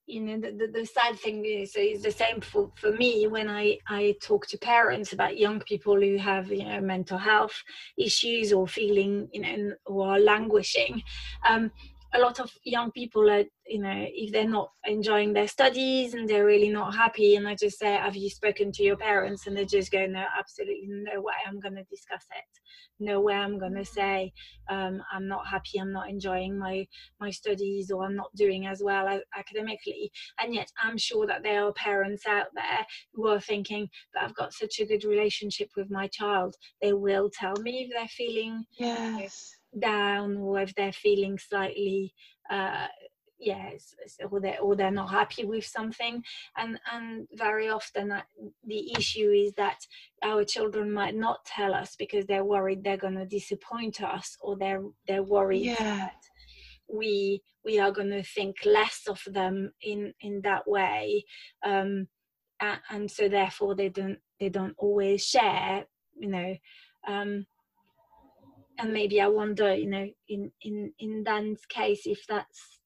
[0.07, 3.49] you know the, the, the, sad thing is, is the same for, for me when
[3.49, 7.63] I, I talk to parents about young people who have you know mental health
[7.97, 11.03] issues or feeling you know or languishing.
[11.49, 11.71] Um,
[12.15, 16.29] a lot of young people are you know if they're not enjoying their studies and
[16.29, 19.47] they're really not happy and i just say have you spoken to your parents?
[19.47, 22.61] And they're just go no absolutely no way i'm going to discuss it.
[22.99, 24.33] No way i'm going to say
[24.69, 26.87] um, i'm not happy i'm not enjoying my
[27.21, 30.11] my studies or i'm not doing as well as academically.
[30.41, 34.35] And yet i'm sure that there are parents out there who are thinking that i've
[34.35, 38.65] got such a good relationship with my child they will tell me if they're feeling
[38.73, 42.15] yes down or if they're feeling slightly
[42.51, 42.87] uh,
[43.41, 43.95] yes
[44.31, 46.23] or they're or they're not happy with something.
[46.57, 48.27] And and very often that,
[48.67, 49.79] the issue is that
[50.23, 54.57] our children might not tell us because they're worried they're going to disappoint us or
[54.57, 55.77] they're they're worried yeah.
[55.79, 56.23] that
[56.93, 61.25] we we are going to think less of them in in that way.
[61.65, 62.07] Um
[62.61, 66.55] and, and so therefore they don't they don't always share you know.
[67.09, 67.47] Um
[68.81, 72.81] and maybe I wonder, you know, in in in Dan's case, if that's,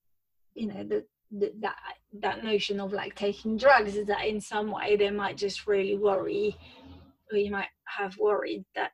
[0.55, 1.77] you know, the, the that
[2.21, 5.97] that notion of like taking drugs is that in some way they might just really
[5.97, 6.57] worry,
[7.31, 8.93] or you might have worried that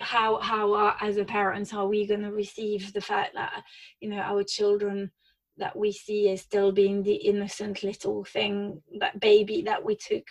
[0.00, 3.62] how how are, as a parents are we going to receive the fact that
[4.00, 5.10] you know our children
[5.58, 10.24] that we see as still being the innocent little thing that baby that we took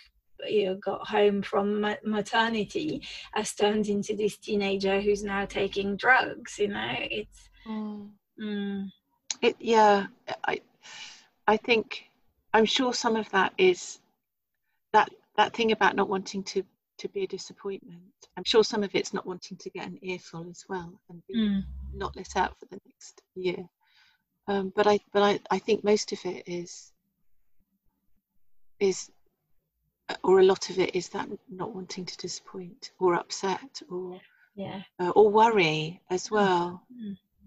[0.48, 6.58] you know, got home from maternity has turned into this teenager who's now taking drugs
[6.58, 8.08] you know it's mm.
[8.40, 8.88] Mm.
[9.40, 10.06] it yeah
[10.44, 10.60] i
[11.46, 12.04] i think
[12.52, 14.00] i'm sure some of that is
[14.92, 16.62] that that thing about not wanting to
[16.98, 18.00] to be a disappointment
[18.36, 21.34] i'm sure some of it's not wanting to get an earful as well and be
[21.36, 21.62] mm.
[21.94, 23.64] not let out for the next year
[24.48, 26.92] um, but i but I, I think most of it is
[28.80, 29.10] is
[30.22, 34.20] or a lot of it is that not wanting to disappoint or upset or
[34.54, 34.82] yeah.
[35.00, 36.82] uh, or worry as well.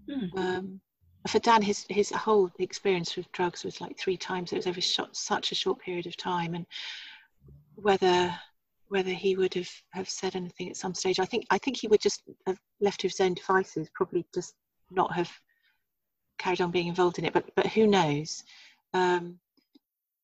[0.08, 0.38] Mm-hmm.
[0.38, 0.80] um,
[1.26, 4.52] for dan his his whole experience with drugs was like three times.
[4.52, 6.54] It was over short, such a short period of time.
[6.54, 6.66] And
[7.74, 8.34] whether
[8.88, 11.88] whether he would have have said anything at some stage i think i think he
[11.88, 14.54] would just have left to his own devices probably just
[14.92, 15.28] not have
[16.38, 17.32] carried on being involved in it.
[17.32, 18.44] But but who knows?
[18.94, 19.38] Um,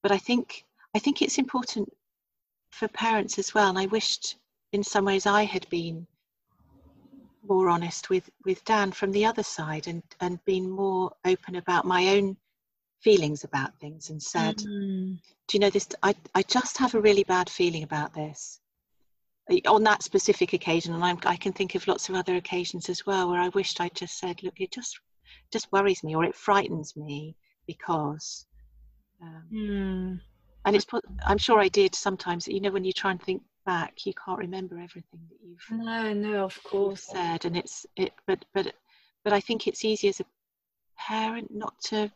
[0.02, 0.64] but i think
[0.94, 1.88] i think it's important
[2.72, 3.68] for parents as well.
[3.68, 4.36] And I wished
[4.72, 6.06] in some ways I had been
[7.48, 11.84] more honest with, with Dan from the other side and, and been more open about
[11.84, 12.36] my own
[13.00, 15.14] feelings about things and said, mm-hmm.
[15.48, 15.88] Do you know this?
[16.02, 18.60] I, I just have a really bad feeling about this
[19.66, 20.94] on that specific occasion.
[20.94, 23.80] And I'm, I can think of lots of other occasions as well where I wished
[23.80, 24.98] I'd just said, Look, it just
[25.52, 28.46] just worries me or it frightens me because.
[29.20, 30.20] Um, mm
[30.64, 30.86] and it's
[31.24, 34.38] i'm sure i did sometimes you know when you try and think back you can't
[34.38, 38.72] remember everything that you've no no of course said and it's it but but
[39.24, 40.24] but i think it's easy as a
[40.98, 42.10] parent not to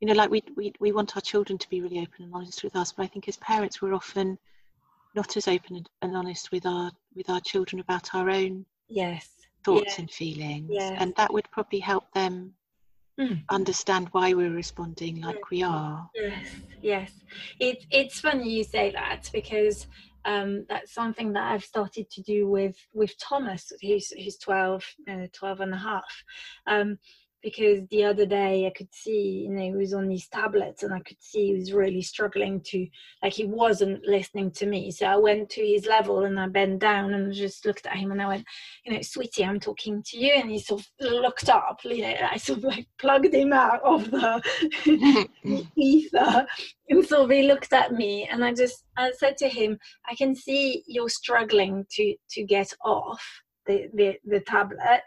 [0.00, 2.62] you know like we we, we want our children to be really open and honest
[2.62, 4.38] with us but i think as parents we're often
[5.14, 9.30] not as open and honest with our with our children about our own yes
[9.64, 9.98] thoughts yes.
[9.98, 10.96] and feelings yes.
[10.98, 12.52] and that would probably help them
[13.20, 13.42] mm.
[13.50, 16.08] understand why we're responding like we are.
[16.14, 16.46] Yes,
[16.82, 17.12] yes.
[17.60, 19.86] It, it's funny you say that because
[20.24, 25.26] um, that's something that I've started to do with with Thomas, who's who's 12, uh,
[25.32, 26.24] 12 and a half.
[26.66, 26.98] Um,
[27.44, 30.94] because the other day I could see, you know, he was on these tablets and
[30.94, 32.86] I could see he was really struggling to,
[33.22, 34.90] like, he wasn't listening to me.
[34.90, 38.12] So I went to his level and I bent down and just looked at him
[38.12, 38.46] and I went,
[38.86, 40.32] you know, sweetie, I'm talking to you.
[40.32, 43.82] And he sort of looked up, you know, I sort of like plugged him out
[43.84, 45.28] of the
[45.76, 46.46] ether.
[46.88, 49.78] And so he looked at me and I just, I said to him,
[50.10, 53.22] I can see you're struggling to, to get off
[53.66, 55.02] the, the, the tablet.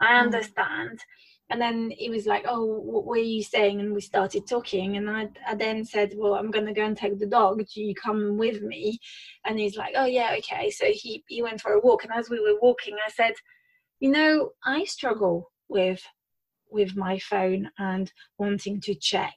[0.00, 0.20] I mm.
[0.20, 0.98] understand.
[0.98, 3.80] Mm and then he was like oh what were you saying?
[3.80, 6.96] And we started talking and i, I then said well i'm going to go and
[6.96, 7.58] take the dog.
[7.58, 8.98] Do you come with me?
[9.44, 10.70] And he's like oh yeah okay.
[10.70, 13.34] So he he went for a walk and as we were walking i said
[14.00, 16.02] you know i struggle with
[16.70, 19.36] with my phone and wanting to check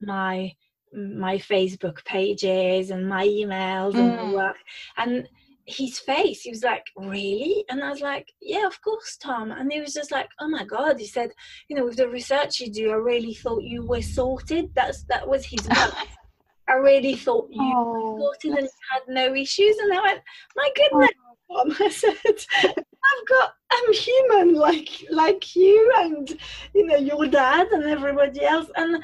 [0.00, 0.52] my
[0.92, 4.32] my facebook pages and my emails and my Mm.
[4.32, 4.56] work
[4.96, 5.28] and
[5.72, 6.42] his face.
[6.42, 7.64] He was like really?
[7.68, 9.52] And i was like yeah of course tom.
[9.52, 11.30] And he was just like oh my god he said
[11.68, 14.70] you know with the research you do i really thought you were sorted.
[14.74, 15.66] That's that was his
[16.68, 19.76] i really thought you Oh, were sorted and that's- you had no issues.
[19.78, 20.20] And i went
[20.56, 21.10] my goodness
[21.50, 21.64] oh.
[21.64, 21.76] Tom.
[21.86, 22.16] i said
[22.64, 26.38] i've got i'm human like like you and
[26.74, 28.68] you know your dad and everybody else.
[28.76, 29.02] And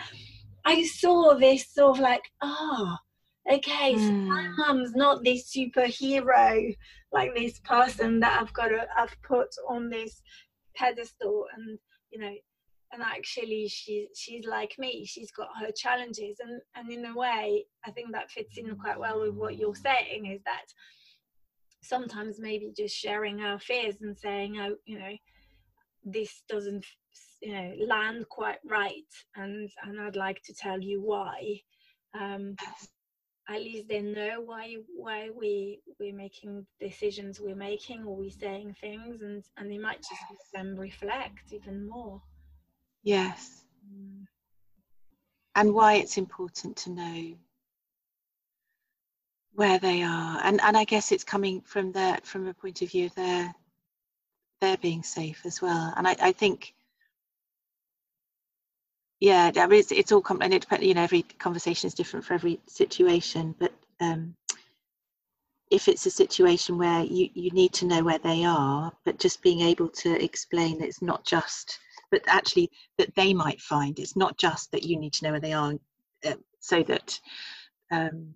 [0.64, 2.96] i saw this sort of like oh
[3.50, 4.58] okay so my Mm.
[4.58, 6.74] mum's not this superhero
[7.12, 10.22] like this person that I've got to I've put on this
[10.74, 11.78] pedestal and
[12.10, 12.34] you know
[12.92, 16.38] and actually she's she's like me she's got her challenges.
[16.40, 19.74] And and in a way I think that fits in quite well with what you're
[19.74, 20.66] saying is that
[21.82, 25.14] sometimes maybe just sharing our fears and saying oh you know
[26.04, 26.84] this doesn't
[27.42, 29.12] you know land quite right.
[29.36, 31.60] And and I'd like to tell you why.
[32.18, 32.56] Um
[33.48, 38.74] at least they know why why we we're making decisions we're making or we're saying
[38.80, 42.20] things and and they might just make them reflect even more.
[43.02, 43.64] Yes.
[43.88, 44.26] Mm.
[45.56, 47.34] and why it's important to know
[49.54, 50.40] where they are.
[50.44, 53.54] And and i guess it's coming from their from a point of view of their
[54.60, 55.94] their being safe as well.
[55.96, 56.74] And i, I think
[59.20, 61.94] yeah I mean, it's, it's all com- and it depends you know every conversation is
[61.94, 64.34] different for every situation but um
[65.70, 69.42] if it's a situation where you you need to know where they are but just
[69.42, 71.78] being able to explain that it's not just
[72.10, 75.40] but actually that they might find it's not just that you need to know where
[75.40, 75.74] they are
[76.26, 77.18] uh, so that
[77.90, 78.34] um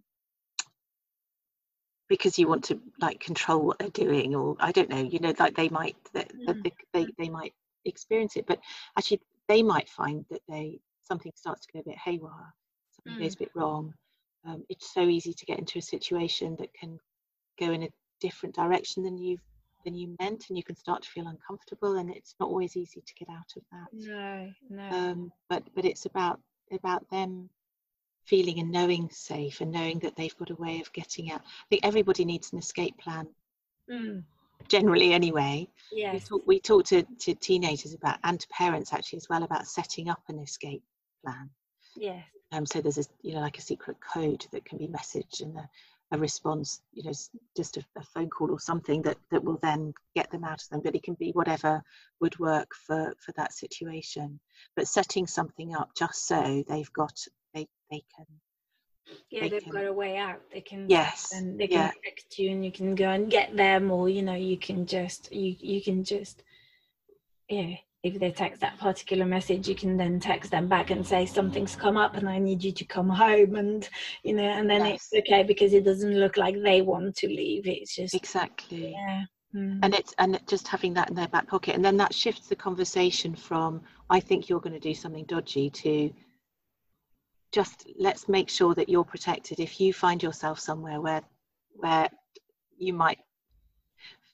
[2.09, 5.33] because you want to like control what they're doing or i don't know you know
[5.39, 6.63] like they might that, that Mm.
[6.65, 7.55] they, they, they might
[7.85, 8.59] experience it but
[8.99, 9.21] actually
[9.51, 12.55] they might find that they something starts to go a bit haywire
[12.95, 13.93] something goes a bit wrong
[14.47, 16.99] um, it's so easy to get into a situation that can
[17.59, 17.91] go in a
[18.21, 19.37] different direction than you
[19.85, 23.03] than you meant and you can start to feel uncomfortable and it's not always easy
[23.05, 26.39] to get out of that no no um, but but it's about
[26.71, 27.51] about them
[28.25, 31.41] feeling and knowing safe and knowing that they've got a way of getting out.
[31.41, 33.27] I think everybody needs an escape plan
[33.91, 34.23] mm.
[34.71, 35.69] Generally anyway.
[36.15, 39.67] We talk, we talk to, to teenagers about and to parents actually as well about
[39.67, 40.83] setting up an escape
[41.25, 41.51] plan.
[41.97, 45.43] yes Um, so there's a you know like a secret code that can be messaged
[45.43, 45.69] and a,
[46.13, 47.13] a response, you know,
[47.57, 50.69] just a, a phone call or something that that will then get them out of
[50.69, 50.81] them.
[50.83, 51.83] But it can be whatever
[52.21, 54.41] would work for for that situation.
[54.77, 57.17] But setting something up just so they've got
[57.55, 58.27] they they can
[59.31, 60.41] yeah they they've can- got a way out.
[60.53, 61.33] They can yes.
[61.33, 61.91] and they can yeah.
[62.05, 65.33] text you and you can go and get them or you know you can just
[65.33, 66.43] you you can just
[67.49, 71.27] yeah if they text that particular message you can then text them back and say
[71.27, 73.89] something's come up and i need you to come home and
[74.23, 75.09] you know and then Yes.
[75.13, 77.67] it's okay because it doesn't look like they want to leave.
[77.67, 78.93] It's just exactly.
[78.93, 79.25] yeah.
[79.55, 81.75] Mm, and it's and just having that in their back pocket.
[81.75, 85.69] And then that shifts the conversation from i think you're going to do something dodgy
[85.71, 86.11] to
[87.53, 89.61] just let's make sure that you're protected.
[89.61, 91.23] If you find yourself somewhere where
[91.75, 92.09] where
[92.79, 93.19] you might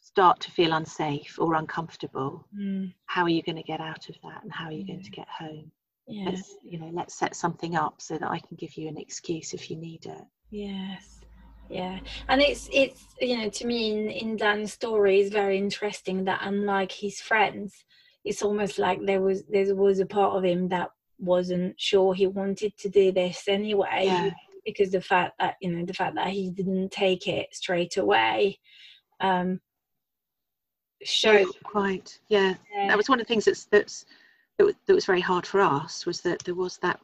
[0.01, 4.15] start to feel unsafe or uncomfortable mm, how are you going to get out of
[4.23, 5.71] that and how are you going to get home?
[6.09, 6.31] Yeah.
[6.31, 9.53] Let's you know let's set something up so that i can give you an excuse
[9.55, 10.25] if you need it.
[10.51, 11.21] Yes.
[11.69, 11.99] Yeah.
[12.29, 16.41] And it's it's you know, to me in, in Dan's story is very interesting that
[16.43, 17.85] unlike his friends,
[18.25, 22.27] it's almost like there was there was a part of him that wasn't sure he
[22.27, 24.03] wanted to do this anyway.
[24.05, 24.31] yeah.
[24.65, 28.59] Because the fact that, you know, the fact that he didn't take it straight away
[29.21, 29.61] um
[31.05, 32.19] showed quite.
[32.29, 32.55] Yeah.
[32.77, 34.05] Uh, that was one of the things that's that's
[34.59, 37.01] that was, that was very hard for us was that there was that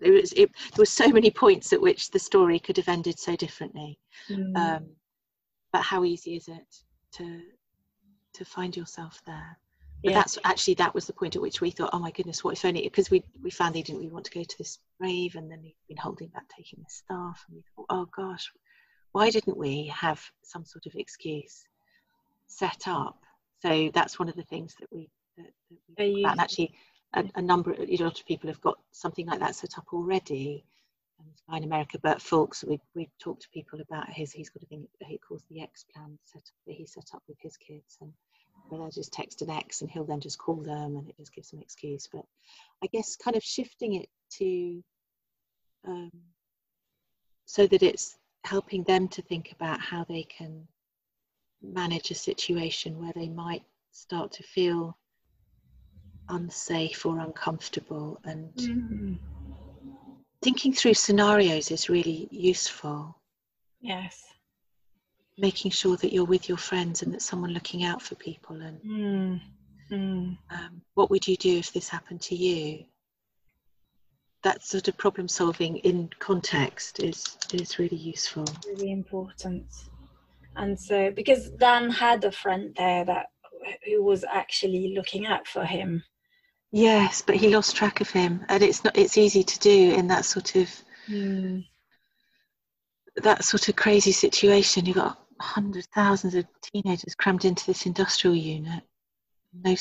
[0.00, 3.18] it was it, there were so many points at which the story could have ended
[3.18, 3.98] so differently.
[4.30, 4.86] Mm, um,
[5.72, 6.76] but how easy is it
[7.12, 7.42] to
[8.34, 9.58] to find yourself there
[10.02, 10.18] but yeah.
[10.18, 12.64] that's actually that was the point at which we thought oh my goodness what if
[12.64, 15.50] only because we we found he didn't really want to go to this rave and
[15.50, 18.50] then he'd been holding back taking the staff and we thought oh gosh
[19.12, 21.64] why didn't we have some sort of excuse
[22.46, 23.18] set up
[23.60, 26.40] so that's one of the things that we that, that we Are you- about and
[26.40, 26.72] actually
[27.14, 30.64] a, a number a lot of people have got something like that set up already
[31.52, 34.32] in America, Bert Fulks, we we talked to people about his.
[34.32, 37.22] He's got a thing he calls the X plan set up that he set up
[37.26, 38.12] with his kids, and
[38.68, 41.34] where they just text an X, and he'll then just call them, and it just
[41.34, 42.08] gives them an excuse.
[42.12, 42.24] But
[42.82, 44.08] I guess kind of shifting it
[44.38, 44.82] to
[45.86, 46.10] um,
[47.44, 50.66] so that it's helping them to think about how they can
[51.62, 54.96] manage a situation where they might start to feel
[56.28, 59.14] unsafe or uncomfortable and mm-hmm.
[60.42, 63.18] thinking through scenarios is really useful
[63.80, 64.24] yes
[65.38, 68.80] making sure that you're with your friends and that someone looking out for people and
[68.82, 69.40] mm.
[69.90, 70.36] Mm.
[70.50, 72.84] Um, what would you do if this happened to you
[74.44, 79.66] that sort of problem solving in context is is really useful really important
[80.56, 83.26] and so because dan had a friend there that
[83.84, 86.02] who was actually looking out for him
[86.70, 90.06] yes but he lost track of him and it's not it's easy to do in
[90.06, 90.68] that sort of
[91.08, 91.64] mm.
[93.16, 98.36] that sort of crazy situation you've got hundreds thousands of teenagers crammed into this industrial
[98.36, 98.82] unit
[99.64, 99.74] no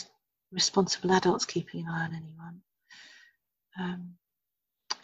[0.51, 2.61] responsible adults keeping an eye on anyone
[3.79, 4.13] um,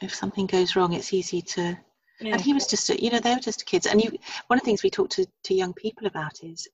[0.01, 1.77] if something goes wrong, it's easy to.
[2.19, 2.33] Yeah.
[2.33, 3.85] And he was just, a, you know, they were just kids.
[3.85, 4.11] And you,
[4.47, 6.67] one of the things we talk to, to young people about is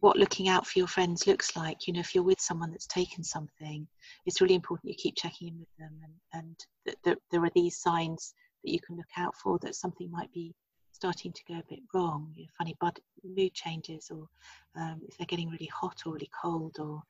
[0.00, 1.86] what looking out for your friends looks like.
[1.86, 3.86] You know, if you're with someone that's taken something,
[4.26, 6.12] it's really important you keep checking in with them and,
[6.44, 6.56] and
[6.86, 10.32] that there, there are these signs that you can look out for that something might
[10.32, 10.54] be
[10.98, 14.28] starting to go a bit wrong, you know, funny body, mood changes, or
[14.76, 17.02] um, if they're getting really hot or really cold, or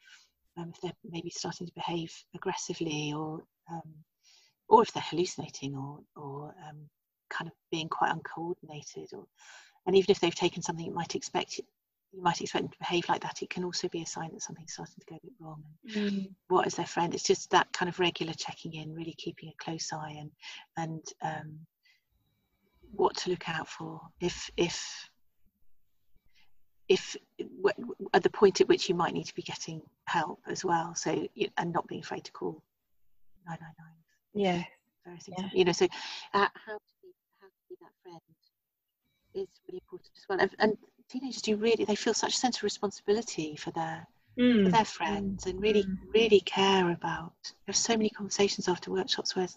[0.57, 3.95] um, if they're maybe starting to behave aggressively, or um,
[4.69, 6.89] or if they're hallucinating or, or um,
[7.31, 9.27] kind of being quite uncoordinated or
[9.87, 11.59] and even if they've taken something you might expect
[12.13, 14.43] you might expect them to behave like that it can also be a sign that
[14.43, 15.63] something's starting to go a bit wrong
[15.95, 16.29] mm.
[16.49, 19.65] what is their friend it's just that kind of regular checking in really keeping a
[19.65, 20.31] close eye and
[20.77, 21.59] and um,
[22.93, 25.09] what to look out for if if
[26.89, 27.17] if
[28.15, 30.95] at the point at which you might need to be getting help as well.
[30.95, 32.63] So and not being afraid to call
[33.47, 33.99] 999
[34.35, 34.65] yeah.
[35.39, 35.49] Yeah.
[35.55, 35.87] you know so
[36.35, 37.09] uh, how to be
[37.41, 38.21] how to be that friend
[39.35, 40.39] is really important as well.
[40.41, 40.77] And, and,
[41.09, 44.07] teenagers do really they feel such a sense of responsibility for their
[44.39, 44.65] mm.
[44.65, 45.97] for their friends and really mm.
[46.13, 47.33] really care about.
[47.65, 49.49] There's so many conversations after workshops where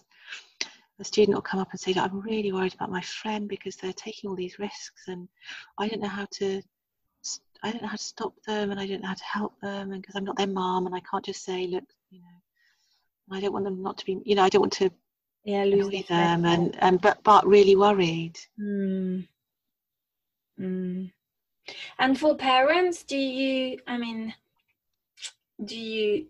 [1.02, 3.92] a student will come up and say i'm really worried about my friend because they're
[3.92, 5.28] taking all these risks and
[5.78, 6.62] i don't know how to
[7.64, 9.92] I don't know how to stop them and I don't know how to help them
[9.92, 12.42] and because I'm not their mom and I can't just say look you know
[13.30, 14.90] I don't want them not to be, you know, I don't want to
[15.44, 18.38] yeah lose them, and and but but really worried.
[18.60, 19.26] Mm.
[20.60, 21.12] Mm.
[21.98, 23.78] And for parents, do you?
[23.86, 24.34] I mean,
[25.64, 26.26] do you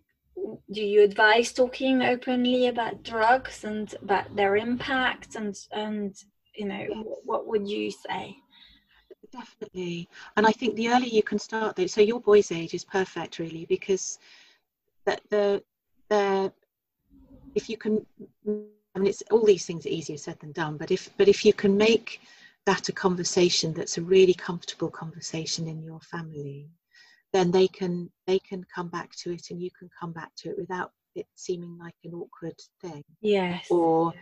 [0.73, 6.15] do you advise talking openly about drugs and about their impact and and
[6.55, 7.07] you know yes.
[7.25, 8.37] what would you say?
[9.33, 12.85] Definitely, and I think the earlier you can start, though, so your boy's age is
[12.85, 14.19] perfect, really, because
[15.07, 15.63] that the
[16.09, 16.53] the
[17.55, 18.05] if you can
[18.95, 21.45] I mean it's all these things are easier said than done but if but if
[21.45, 22.21] you can make
[22.67, 26.69] that a conversation that's a really comfortable conversation in your family
[27.33, 30.51] then they can they can come back to it and you can come back to
[30.51, 33.05] it without it seeming like an awkward thing.
[33.21, 33.67] Yes.
[33.71, 34.13] Or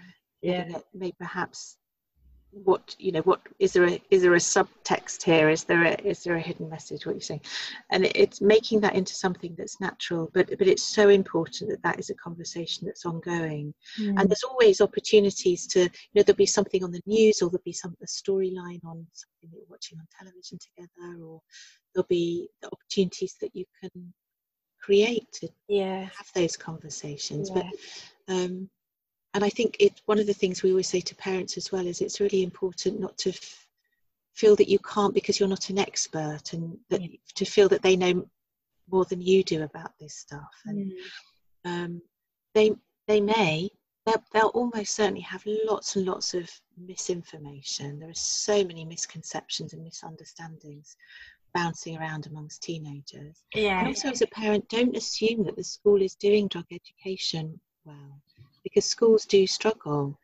[0.42, 0.66] yeah.
[1.00, 1.76] It perhaps
[2.52, 5.94] what you know what is there a is there a subtext here is there a
[6.02, 7.40] is there a hidden message what you're saying
[7.90, 11.82] and it, it's making that into something that's natural but but it's so important that
[11.82, 14.08] that is a conversation that's ongoing mm.
[14.18, 17.62] and there's always opportunities to you know there'll be something on the news or there'll
[17.64, 21.40] be some a storyline on something that you're watching on television together or
[21.94, 24.12] there'll be the opportunities that you can
[24.82, 26.00] create to yeah.
[26.00, 27.62] have those conversations yeah.
[28.26, 28.68] but um
[29.34, 31.86] and I think it one of the things we always say to parents as well
[31.86, 33.66] is it's really important not to f-
[34.34, 37.16] feel that you can't because you're not an expert and that yeah.
[37.34, 38.26] to feel that they know
[38.90, 40.50] more than you do about this stuff.
[40.66, 40.94] And mm.
[41.64, 42.02] um,
[42.54, 42.72] they
[43.06, 43.70] they may
[44.06, 48.00] they'll, they'll almost certainly have lots and lots of misinformation.
[48.00, 50.96] There are so many misconceptions and misunderstandings
[51.54, 53.42] bouncing around amongst teenagers.
[53.54, 53.80] Yeah.
[53.80, 58.20] and also as a parent don't assume that the school is doing drug education well
[58.62, 60.18] because schools do struggle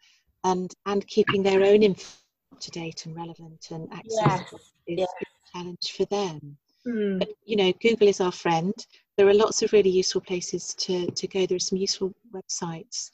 [0.45, 2.05] and and keeping their own info
[2.53, 4.99] up to date and relevant and accessible yes.
[4.99, 5.09] is yes.
[5.23, 6.57] a challenge for them.
[6.87, 7.19] Mm.
[7.19, 8.75] But you know, Google is our friend.
[9.17, 11.47] There are lots of really useful places to, to go.
[11.47, 13.11] There are some useful websites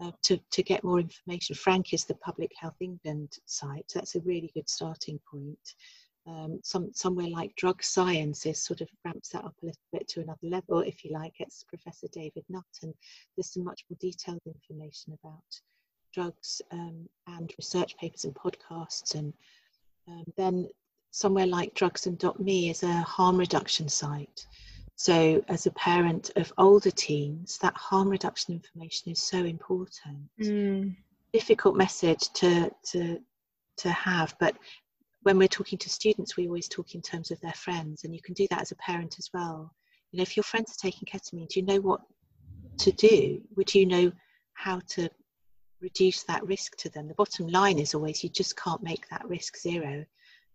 [0.00, 1.54] uh, to, to get more information.
[1.54, 3.90] Frank is the Public Health England site.
[3.94, 5.74] That's a really good starting point
[6.26, 10.20] um, some somewhere like drug sciences sort of ramps that up a little bit to
[10.20, 11.34] another level, if you like.
[11.40, 12.94] It's Professor David Nutt, and
[13.36, 15.42] there's some much more detailed information about
[16.12, 19.14] drugs um, and research papers and podcasts.
[19.14, 19.32] And
[20.08, 20.68] um, then
[21.10, 24.46] somewhere like drugs.and.me is a harm reduction site.
[24.94, 30.28] So, as a parent of older teens, that harm reduction information is so important.
[30.40, 30.94] Mm.
[31.32, 33.18] Difficult message to, to,
[33.78, 34.56] to have, but
[35.22, 38.20] when we're talking to students, we always talk in terms of their friends, and you
[38.22, 39.72] can do that as a parent as well.
[40.10, 42.00] You know, if your friends are taking ketamine, do you know what
[42.78, 43.40] to do?
[43.56, 44.12] Would you know
[44.54, 45.08] how to
[45.80, 47.08] reduce that risk to them?
[47.08, 50.04] The bottom line is always you just can't make that risk zero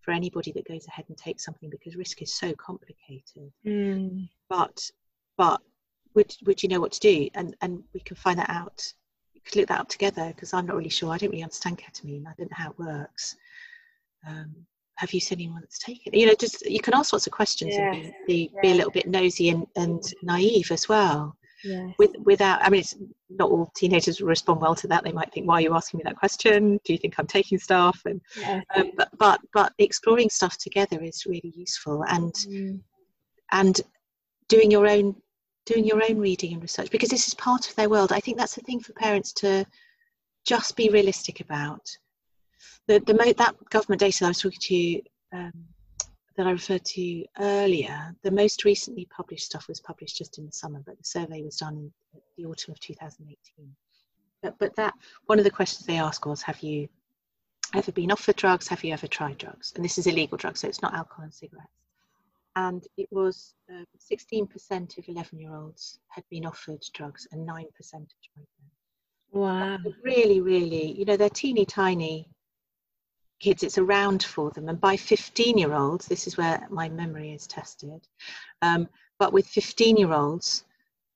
[0.02, 3.52] for anybody that goes ahead and takes something because risk is so complicated.
[3.66, 4.28] Mm.
[4.48, 4.90] But
[5.36, 5.60] but
[6.14, 7.28] would would you know what to do?
[7.34, 8.92] And and we can find that out.
[9.34, 11.12] You could look that up together because I'm not really sure.
[11.12, 12.26] I don't really understand ketamine.
[12.26, 13.36] I don't know how it works.
[14.26, 14.54] Um,
[14.96, 16.18] have you seen anyone that's taken it?
[16.18, 17.92] You know, just you can ask lots of questions yeah.
[17.92, 18.60] and be, be, yeah.
[18.62, 21.36] be, a little bit nosy and, and naive as well.
[21.64, 21.94] Yes.
[21.98, 22.96] With without, I mean, it's
[23.30, 25.02] not all teenagers will respond well to that.
[25.04, 26.78] They might think, "Why are you asking me that question?
[26.84, 28.64] Do you think I'm taking stuff?" And yes.
[28.76, 32.80] um, but but but exploring stuff together is really useful, and mm.
[33.52, 33.80] and
[34.48, 35.16] doing your own
[35.66, 38.12] doing your own reading and research because this is part of their world.
[38.12, 39.66] I think that's the thing for parents to
[40.46, 41.82] just be realistic about
[42.88, 45.52] the, the that government data that I was talking to you, um,
[46.36, 50.52] that I referred to earlier, the most recently published stuff was published just in the
[50.52, 51.92] summer, but the survey was done in
[52.36, 53.36] the autumn of 2018.
[54.42, 54.94] But, but that
[55.26, 56.88] one of the questions they asked was, have you
[57.74, 58.68] ever been offered drugs?
[58.68, 59.72] Have you ever tried drugs?
[59.76, 61.68] And this is illegal drugs, so it's not alcohol and cigarettes.
[62.56, 67.52] And it was um, 16% of 11 year olds had been offered drugs and 9%
[67.52, 68.70] had tried them.
[69.30, 69.78] Wow.
[70.02, 72.30] Really, really, you know, they're teeny tiny
[73.40, 74.68] kids, it's around for them.
[74.68, 78.06] And by 15 year olds, this is where my memory is tested,
[78.62, 80.64] um, but with 15 year olds,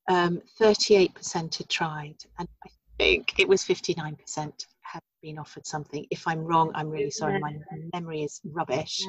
[0.08, 6.06] um, 38% had tried, and I think it was 59% had been offered something.
[6.10, 7.56] If I'm wrong, I'm really sorry, my
[7.94, 9.00] memory is rubbish.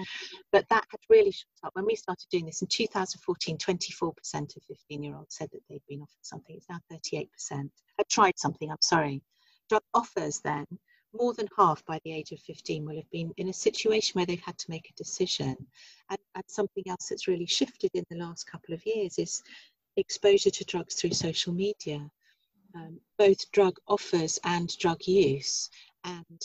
[0.51, 1.75] But that had really shot up.
[1.75, 5.81] When we started doing this in 2014, 24% of 15 year olds said that they'd
[5.89, 6.55] been offered something.
[6.55, 7.69] It's now 38%.
[7.97, 9.21] Had tried something, I'm sorry.
[9.69, 10.65] Drug offers then
[11.13, 14.25] more than half by the age of 15 will have been in a situation where
[14.25, 15.55] they've had to make a decision.
[16.09, 19.43] And, and, something else that's really shifted in the last couple of years is
[19.97, 22.09] exposure to drugs through social media,
[22.75, 25.69] um, both drug offers and drug use,
[26.03, 26.41] and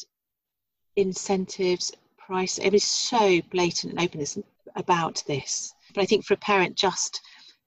[0.97, 2.59] incentives, price.
[2.59, 4.45] It is so blatant and open
[4.77, 5.73] about this.
[5.95, 7.21] But I think for a parent, just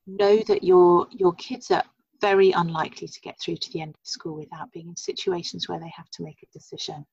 [0.05, 1.83] know that your your kids are
[2.21, 5.79] very unlikely to get through to the end of school without being in situations where
[5.79, 7.05] they have to make a decision.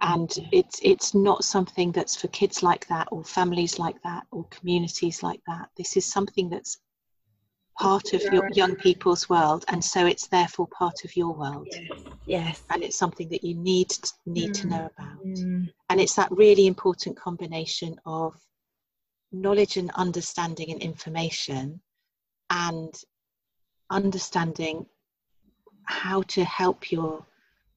[0.00, 4.44] And it's it's not something that's for kids like that or families like that or
[4.50, 5.70] communities like that.
[5.76, 6.78] This is something that's
[7.78, 11.68] part of your young people's world and so it's therefore part of your world.
[11.70, 11.90] Yes,
[12.26, 12.62] yes.
[12.70, 13.92] and it's something that you need
[14.26, 14.60] need mm.
[14.60, 15.24] to know about.
[15.24, 15.72] Mm.
[15.90, 18.34] and it's that really important combination of
[19.32, 21.80] knowledge and understanding and information
[22.50, 22.94] and
[23.90, 24.86] understanding
[25.84, 27.24] how to help your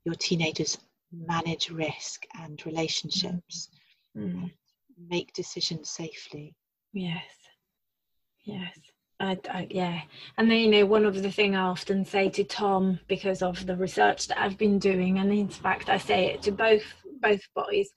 [0.05, 0.78] your teenagers
[1.12, 3.70] manage risk and relationships
[4.18, 4.49] mm.
[5.10, 6.55] make decisions safely.
[6.93, 7.24] Yes.
[8.45, 8.78] Yes.
[9.20, 10.01] I, I, yeah.
[10.38, 13.66] And then you know one of the thing i often say to tom because of
[13.66, 16.84] the research that i've been doing and in fact i say it to both
[17.20, 17.89] both boys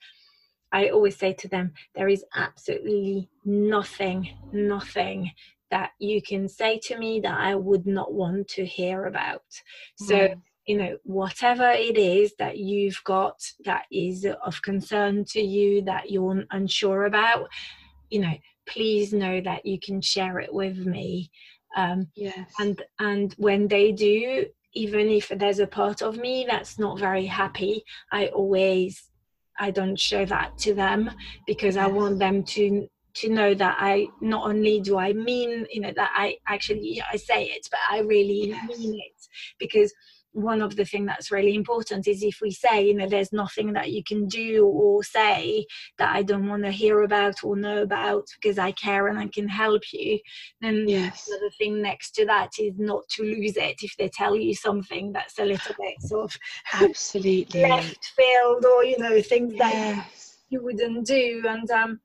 [0.72, 5.30] i always say to them there is absolutely nothing nothing
[5.70, 9.44] that you can say to me that I would not want to hear about.
[9.96, 10.40] So, mm.
[10.66, 16.10] you know, whatever it is that you've got that is of concern to you, that
[16.10, 17.48] you're unsure about,
[18.10, 18.34] you know,
[18.66, 21.30] please know that you can share it with me.
[21.76, 22.52] Um, yes.
[22.58, 27.26] And and when they do, even if there's a part of me that's not very
[27.26, 29.10] happy, I always
[29.58, 31.10] I don't show that to them
[31.46, 31.84] because yes.
[31.84, 32.88] I want them to
[33.20, 37.16] to know that I not only do I mean you know that I actually I
[37.16, 38.68] say it, but I really yes.
[38.68, 39.26] mean it
[39.58, 39.92] because
[40.32, 43.72] one of the things that's really important is if we say you know there's nothing
[43.72, 45.66] that you can do or say
[45.98, 49.26] that i don't want to hear about or know about because i care and i
[49.26, 50.16] can help you
[50.60, 51.24] then yes.
[51.24, 54.54] the other thing next to that is not to lose it if they tell you
[54.54, 56.38] something that's a little bit sort of
[56.80, 59.58] absolutely left field or you know things yes.
[59.60, 61.98] that you wouldn't do and um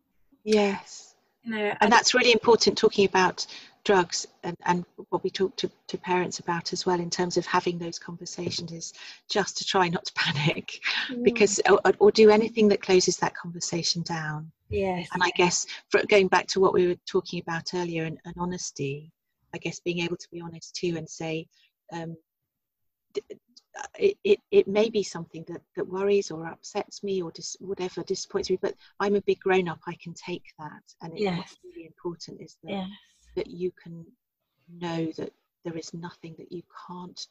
[0.45, 1.05] Yes.
[1.54, 3.46] And that's really important talking about
[3.84, 7.46] drugs and, and what we talk to, to parents about as well in terms of
[7.46, 8.93] having those conversations is
[9.30, 10.80] just to try not to panic
[11.10, 11.24] mm.
[11.24, 16.02] because or, or, do anything that closes that conversation down yes and i guess for
[16.08, 19.12] going back to what we were talking about earlier and, and honesty
[19.54, 21.46] i guess being able to be honest too and say
[21.93, 22.18] um,
[23.99, 28.03] it, it, it may be something that, that worries or upsets me or dis, whatever
[28.03, 29.80] disappoints me, but I'm a big grown up.
[29.88, 30.84] I can take that.
[31.01, 31.38] And it, Yes.
[31.38, 32.89] what's really important is that, Yes.
[33.36, 34.05] that you can
[34.69, 35.32] know that
[35.63, 37.28] there is nothing that you can't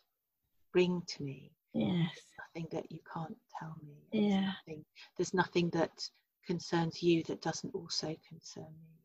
[0.72, 2.10] bring to me, Yes.
[2.38, 3.94] nothing that you can't tell me.
[4.12, 4.52] There's Yeah.
[4.66, 4.84] Nothing,
[5.16, 6.08] there's nothing that
[6.46, 8.98] concerns you that doesn't also concern me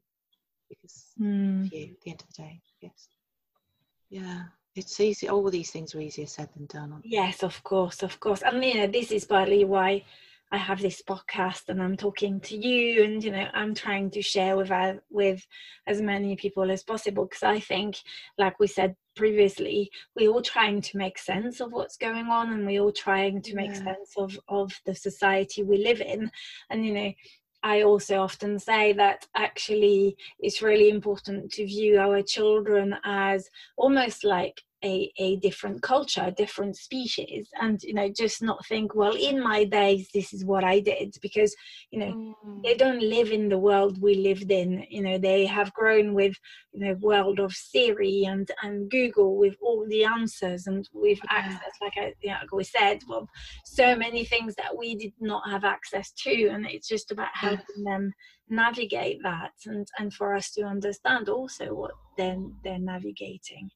[0.67, 1.71] because Mm.
[1.71, 2.61] you at the end of the day.
[2.81, 3.07] Yes.
[4.09, 4.43] Yeah.
[4.79, 5.27] It's easy.
[5.27, 7.01] All these things are easier said than done.
[7.03, 8.41] Yes, of course, of course.
[8.41, 10.05] And you know, this is partly why
[10.51, 14.21] I have this podcast and I'm talking to you, and you know, I'm trying to
[14.21, 15.45] share with uh, with
[15.85, 17.97] as many people as possible because I think,
[18.37, 22.65] like we said previously, we're all trying to make sense of what's going on, and
[22.65, 23.83] we're all trying to make Yeah.
[23.83, 26.31] sense of of the society we live in,
[26.69, 27.13] and you know.
[27.61, 34.23] I also often say that actually it's really important to view our children as almost
[34.23, 39.15] like a, a different culture, a different species, and you know, just not think, well,
[39.15, 41.55] in my days, this is what I did, because
[41.91, 42.77] you know, they mm.
[42.77, 44.85] don't live in the world we lived in.
[44.89, 46.35] You know, they have grown with
[46.73, 51.37] you know, world of Siri and and Google with all the answers, and with Yeah.
[51.37, 53.27] access, like I, you know, like we said, well,
[53.65, 57.83] so many things that we did not have access to, and it's just about helping
[57.83, 58.13] them
[58.49, 63.69] navigate that, and and for us to understand also what they're they're navigating.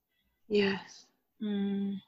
[0.48, 1.06] Yes.
[1.42, 2.02] Mm.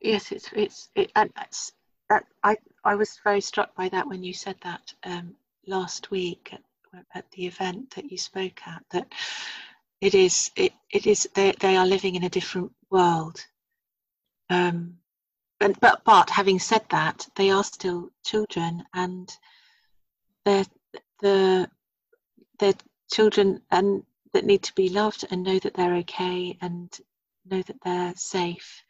[0.00, 0.32] Yes.
[0.32, 1.72] It's it's it, and that's
[2.08, 2.24] that.
[2.42, 5.34] I I was very struck by that when you said that um,
[5.66, 8.82] last week at, at the event that you spoke at.
[8.92, 9.12] That
[10.00, 13.44] it is it, it is they they are living in a different world.
[14.50, 14.98] Um,
[15.60, 19.30] and but but having said that, they are still children, and
[20.44, 20.66] they're
[21.20, 21.68] the
[22.58, 22.74] they're
[23.10, 24.02] children and
[24.32, 26.98] that need to be loved and know that they're okay and
[27.50, 28.82] know that they're safe.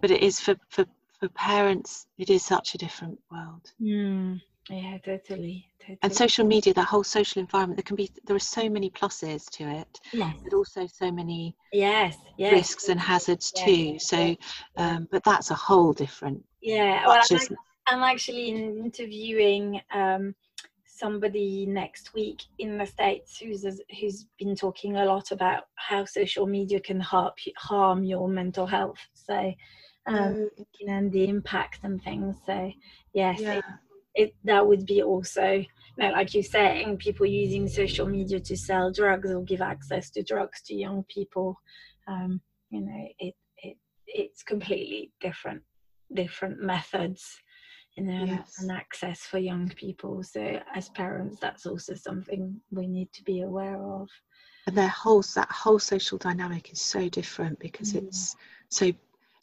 [0.00, 0.84] But it is for for
[1.18, 3.72] for parents, it is such a different world.
[3.80, 4.40] Mm.
[4.68, 5.98] Yeah, totally, totally.
[6.02, 9.48] And social media, that whole social environment, there can be there are so many pluses
[9.50, 13.98] to it, yes, but also so many yes, yes, risks and hazards yes, too.
[13.98, 14.36] So,
[14.76, 16.44] um, but that's a whole different.
[16.60, 17.06] yeah.
[17.06, 17.56] Well, I'm,
[17.88, 20.34] I'm actually interviewing um,
[20.96, 23.64] somebody next week in the states who's
[24.00, 28.98] who's been talking a lot about how social media can harm harm your mental health.
[29.14, 29.52] So,
[30.06, 32.36] um, you know, and the impact and things.
[32.46, 32.72] So,
[33.12, 33.64] yes, yeah, it,
[34.14, 35.66] it that would be also you
[35.98, 40.22] know, like you're saying people using social media to sell drugs or give access to
[40.22, 41.56] drugs to young people
[42.08, 42.40] um,
[42.70, 43.76] you know it, it
[44.06, 45.62] it's completely different
[46.14, 47.40] different methods
[47.96, 48.58] you know and- Yes.
[48.60, 53.40] and access for young people so as parents that's also something we need to be
[53.42, 54.08] aware of
[54.66, 58.02] and their whole that whole social dynamic is so different because Mm.
[58.02, 58.36] it's
[58.68, 58.92] so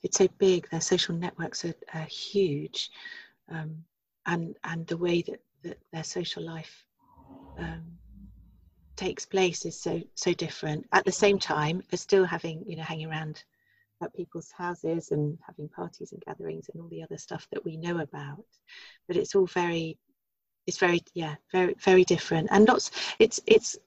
[0.03, 0.69] it's so big.
[0.69, 2.91] Their social networks are, are huge,
[3.49, 3.85] um,
[4.25, 6.85] and and the way that, that their social life
[7.57, 7.83] um,
[8.97, 10.85] takes place is so so different.
[10.91, 13.43] At the same time, as still having you know hanging around
[14.03, 17.77] at people's houses and having parties and gatherings and all the other stuff that we
[17.77, 18.45] know about,
[19.07, 19.97] but it's all very
[20.65, 22.47] it's very yeah very very different.
[22.51, 23.77] And lots it's it's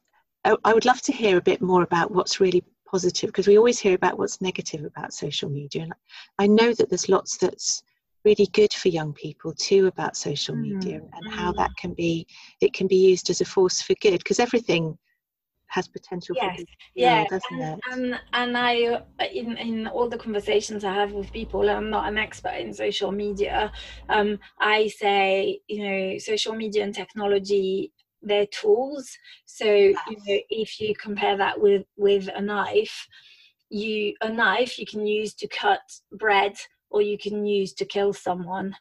[0.44, 3.80] I, would love to hear a bit more about what's really positive because we always
[3.80, 5.82] hear about what's negative about social media.
[5.82, 5.92] And
[6.38, 7.82] i know that there's lots that's
[8.24, 11.56] really good for young people too about social media Mm, and how mm.
[11.56, 12.26] that can be
[12.60, 14.98] it can be used as a force for good because everything
[15.68, 16.64] has potential Yes, for
[16.94, 19.02] yeah doesn't and, it and and i
[19.32, 23.12] in in all the conversations i have with people i'm not an expert in social
[23.12, 23.72] media
[24.08, 27.92] um i say you know social media and technology
[28.22, 29.16] they're tools.
[29.44, 33.06] So you know if you compare that with with a knife
[33.68, 35.80] you a knife you can use to cut
[36.12, 36.54] bread
[36.90, 38.74] or you can use to kill someone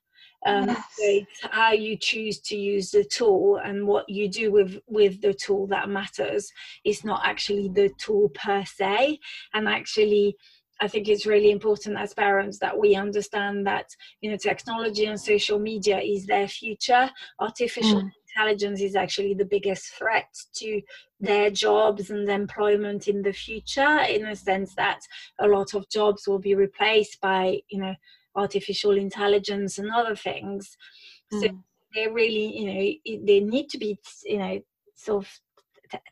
[0.45, 0.85] um, Yes.
[0.91, 5.21] so it's how you choose to use the tool and what you do with with
[5.21, 6.51] the tool that matters
[6.83, 9.19] it's not actually the tool per se
[9.53, 10.35] and actually
[10.81, 13.87] i think it's really important as parents that we understand that
[14.21, 18.11] you know technology and social media is their future artificial Mm.
[18.37, 20.81] intelligence is actually the biggest threat to
[21.21, 24.99] their jobs and employment in the future in a sense that
[25.39, 27.95] a lot of jobs will be replaced by you know
[28.36, 30.77] artificial intelligence and other things.
[31.29, 31.63] So Mm.
[31.93, 34.59] they really you know they need to be you know
[34.95, 35.29] sort of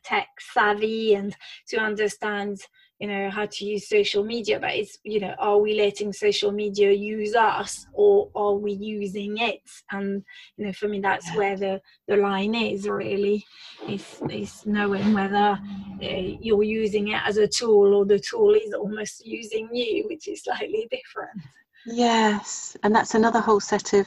[0.04, 1.36] tech savvy and
[1.68, 2.58] to understand
[3.00, 4.58] you know how to use social media.
[4.60, 9.38] But it's you know are we letting social media use us or are we using
[9.38, 9.60] it?
[9.90, 10.24] And
[10.56, 11.36] you know for me that's Yeah.
[11.36, 13.44] where the the line is really.
[13.88, 15.58] Is is knowing whether
[16.02, 20.28] uh, you're using it as a tool or the tool is almost using you which
[20.28, 21.40] is slightly different
[21.86, 24.06] Yes, and that's another whole set of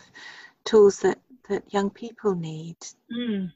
[0.65, 1.19] tools that
[1.49, 2.77] that young people need
[3.11, 3.51] Mm.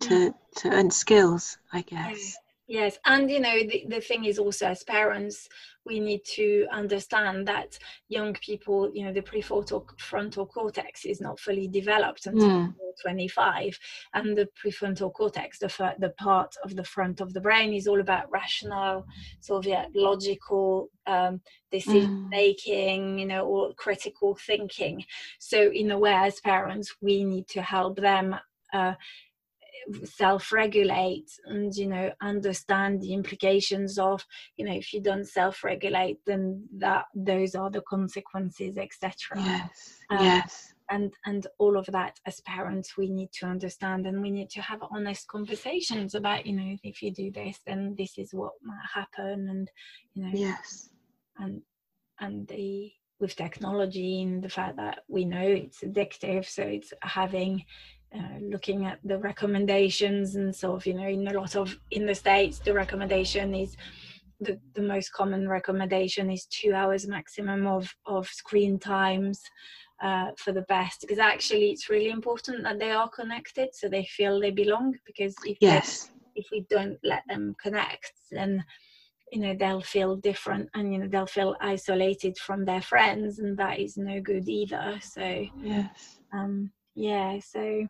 [0.00, 2.36] to to earn skills, I guess.
[2.68, 5.48] Yes, and you know the, the thing is also as parents
[5.84, 7.76] we need to understand that
[8.08, 12.74] young people, you know, the prefrontal frontal cortex is not fully developed until Mm.
[13.02, 13.78] 25,
[14.14, 18.00] and the prefrontal cortex, the the part of the front of the brain, is all
[18.00, 19.04] about rational,
[19.40, 21.40] sort of yeah, logical um,
[21.72, 22.30] decision Mm.
[22.30, 25.04] making, you know, or critical thinking.
[25.40, 28.36] So in a way, as parents, we need to help them.
[28.72, 28.94] Uh,
[30.04, 34.24] self-regulate and you know understand the implications of
[34.56, 40.24] you know if you don't self-regulate then that those are the consequences etc Yes, Um,
[40.24, 44.50] yes, and and all of that as parents we need to understand and we need
[44.50, 48.52] to have honest conversations about you know if you do this then this is what
[48.62, 49.70] might happen and
[50.14, 50.90] you know yes,
[51.38, 51.62] and
[52.20, 57.64] and the with technology and the fact that we know it's addictive so it's having
[58.14, 62.06] uh, looking at the recommendations and sort of you know in a lot of in
[62.06, 63.76] the states the recommendation is
[64.40, 69.40] the, the most common recommendation is two hours maximum of of screen times
[70.02, 74.04] uh, for the best because actually it's really important that they are connected so they
[74.04, 78.64] feel they belong because if they yes, if we don't let them connect then
[79.30, 83.56] you know they'll feel different and you know they'll feel isolated from their friends and
[83.56, 86.18] that is no good either so yes.
[86.34, 87.86] um yeah so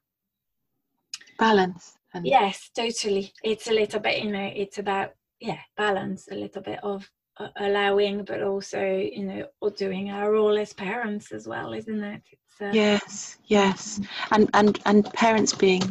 [1.42, 6.34] Balance and yes totally it's a little bit you know it's about yeah balance a
[6.34, 11.32] little bit of uh, allowing but also you know or doing our role as parents
[11.32, 15.82] as well isn't it it's uh, yes, yes, and and and parents being,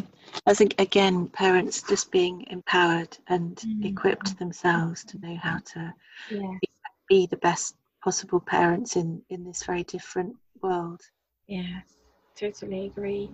[0.48, 3.86] I think again, parents just being empowered and Mm.
[3.86, 5.94] equipped themselves to know how to
[6.30, 6.58] yeah
[7.10, 11.02] be the best possible parents in in this very different world.
[11.48, 11.82] Yeah,
[12.36, 13.30] totally agree.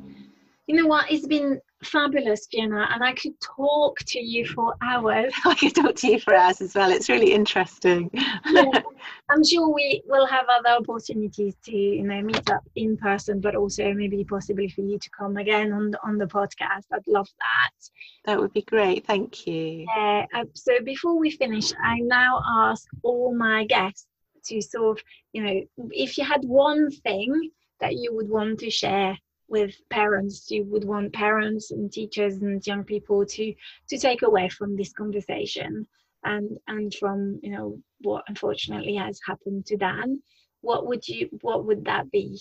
[0.68, 1.10] You know what?
[1.10, 5.34] It's been fabulous, Fiona, and I could talk to you for hours.
[5.46, 6.92] I could talk to you for hours as well.
[6.92, 8.10] It's really interesting.
[8.14, 8.66] Yeah,
[9.30, 13.56] I'm sure we will have other opportunities to, you know, meet up in person, but
[13.56, 16.86] also maybe possibly for you to come again on the, on the podcast.
[16.92, 17.90] I'd love that.
[18.26, 19.06] that would be great.
[19.06, 19.86] Thank you.
[19.96, 24.08] Uh, uh, so before we finish, I now ask all my guests
[24.48, 25.62] to sort of, you know,
[25.92, 29.18] if you had one thing that you would want to share
[29.50, 33.54] with parents, you would want parents and teachers and young people to
[33.90, 35.88] to take away from this conversation
[36.24, 40.22] and and from you know what unfortunately has happened to Dan,
[40.62, 42.40] what would you what would that be?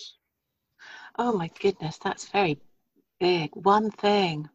[1.19, 2.59] Oh my goodness, that's very
[3.21, 3.51] big.
[3.55, 4.49] One thing.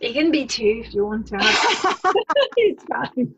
[0.00, 1.38] It can be two if you want to.
[2.56, 3.34] It's fine.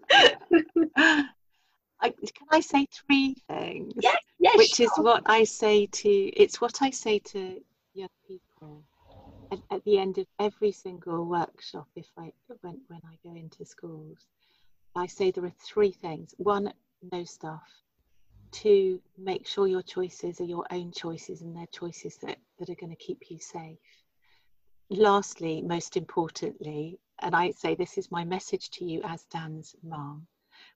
[2.01, 3.95] I, can I say three things?
[3.97, 4.57] Yes, yes.
[4.57, 7.61] Which is what I say to, it's what I say to
[9.53, 13.64] at, at the end of every single workshop if I, when, when I go into
[13.64, 14.18] schools.
[14.94, 16.34] I say there are three things.
[16.38, 16.72] One,
[17.12, 17.62] know stuff.
[18.51, 22.76] Two, make sure your choices are your own choices and they're choices that, that are
[22.76, 23.78] going to keep you safe.
[24.88, 30.26] Lastly, most importantly, and I say this is my message to you as Dan's mom,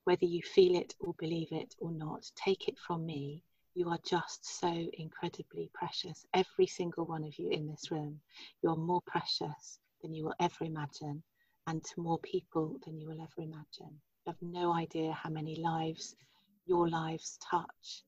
[0.04, 3.44] whether you feel it or believe it or not, take it from me.
[3.74, 6.26] You are just so incredibly precious.
[6.34, 8.20] Every single one of you in this room,
[8.62, 11.22] you're more precious than you will ever imagine,
[11.66, 14.00] and to more people than you will ever imagine.
[14.26, 16.16] You have no idea how many lives
[16.66, 18.02] your lives touch.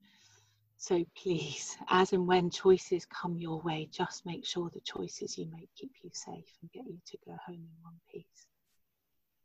[0.78, 5.46] So please, as and when choices come your way, just make sure the choices you
[5.52, 8.46] make keep you safe and get you to go home in one piece.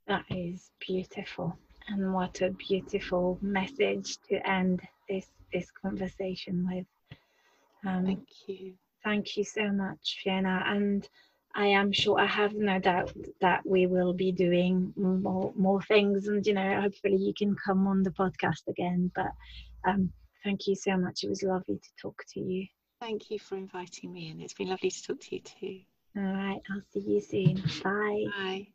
[0.07, 1.57] That is beautiful,
[1.89, 6.85] and what a beautiful message to end this this conversation with.
[7.85, 8.73] Um, Thank you.
[9.03, 11.07] thank you so much, Fiona, and
[11.55, 16.27] I am sure I have no doubt that we will be doing more more things,
[16.27, 19.11] and you know, hopefully you can come on the podcast again.
[19.15, 19.31] But
[19.85, 20.11] um,
[20.43, 21.23] thank you so much.
[21.23, 22.67] It was lovely to talk to you.
[22.99, 25.79] Thank you for inviting me, and it's been lovely to talk to you too.
[26.15, 27.63] All right, I'll see you soon.
[27.83, 28.25] Bye.
[28.37, 28.67] Bye.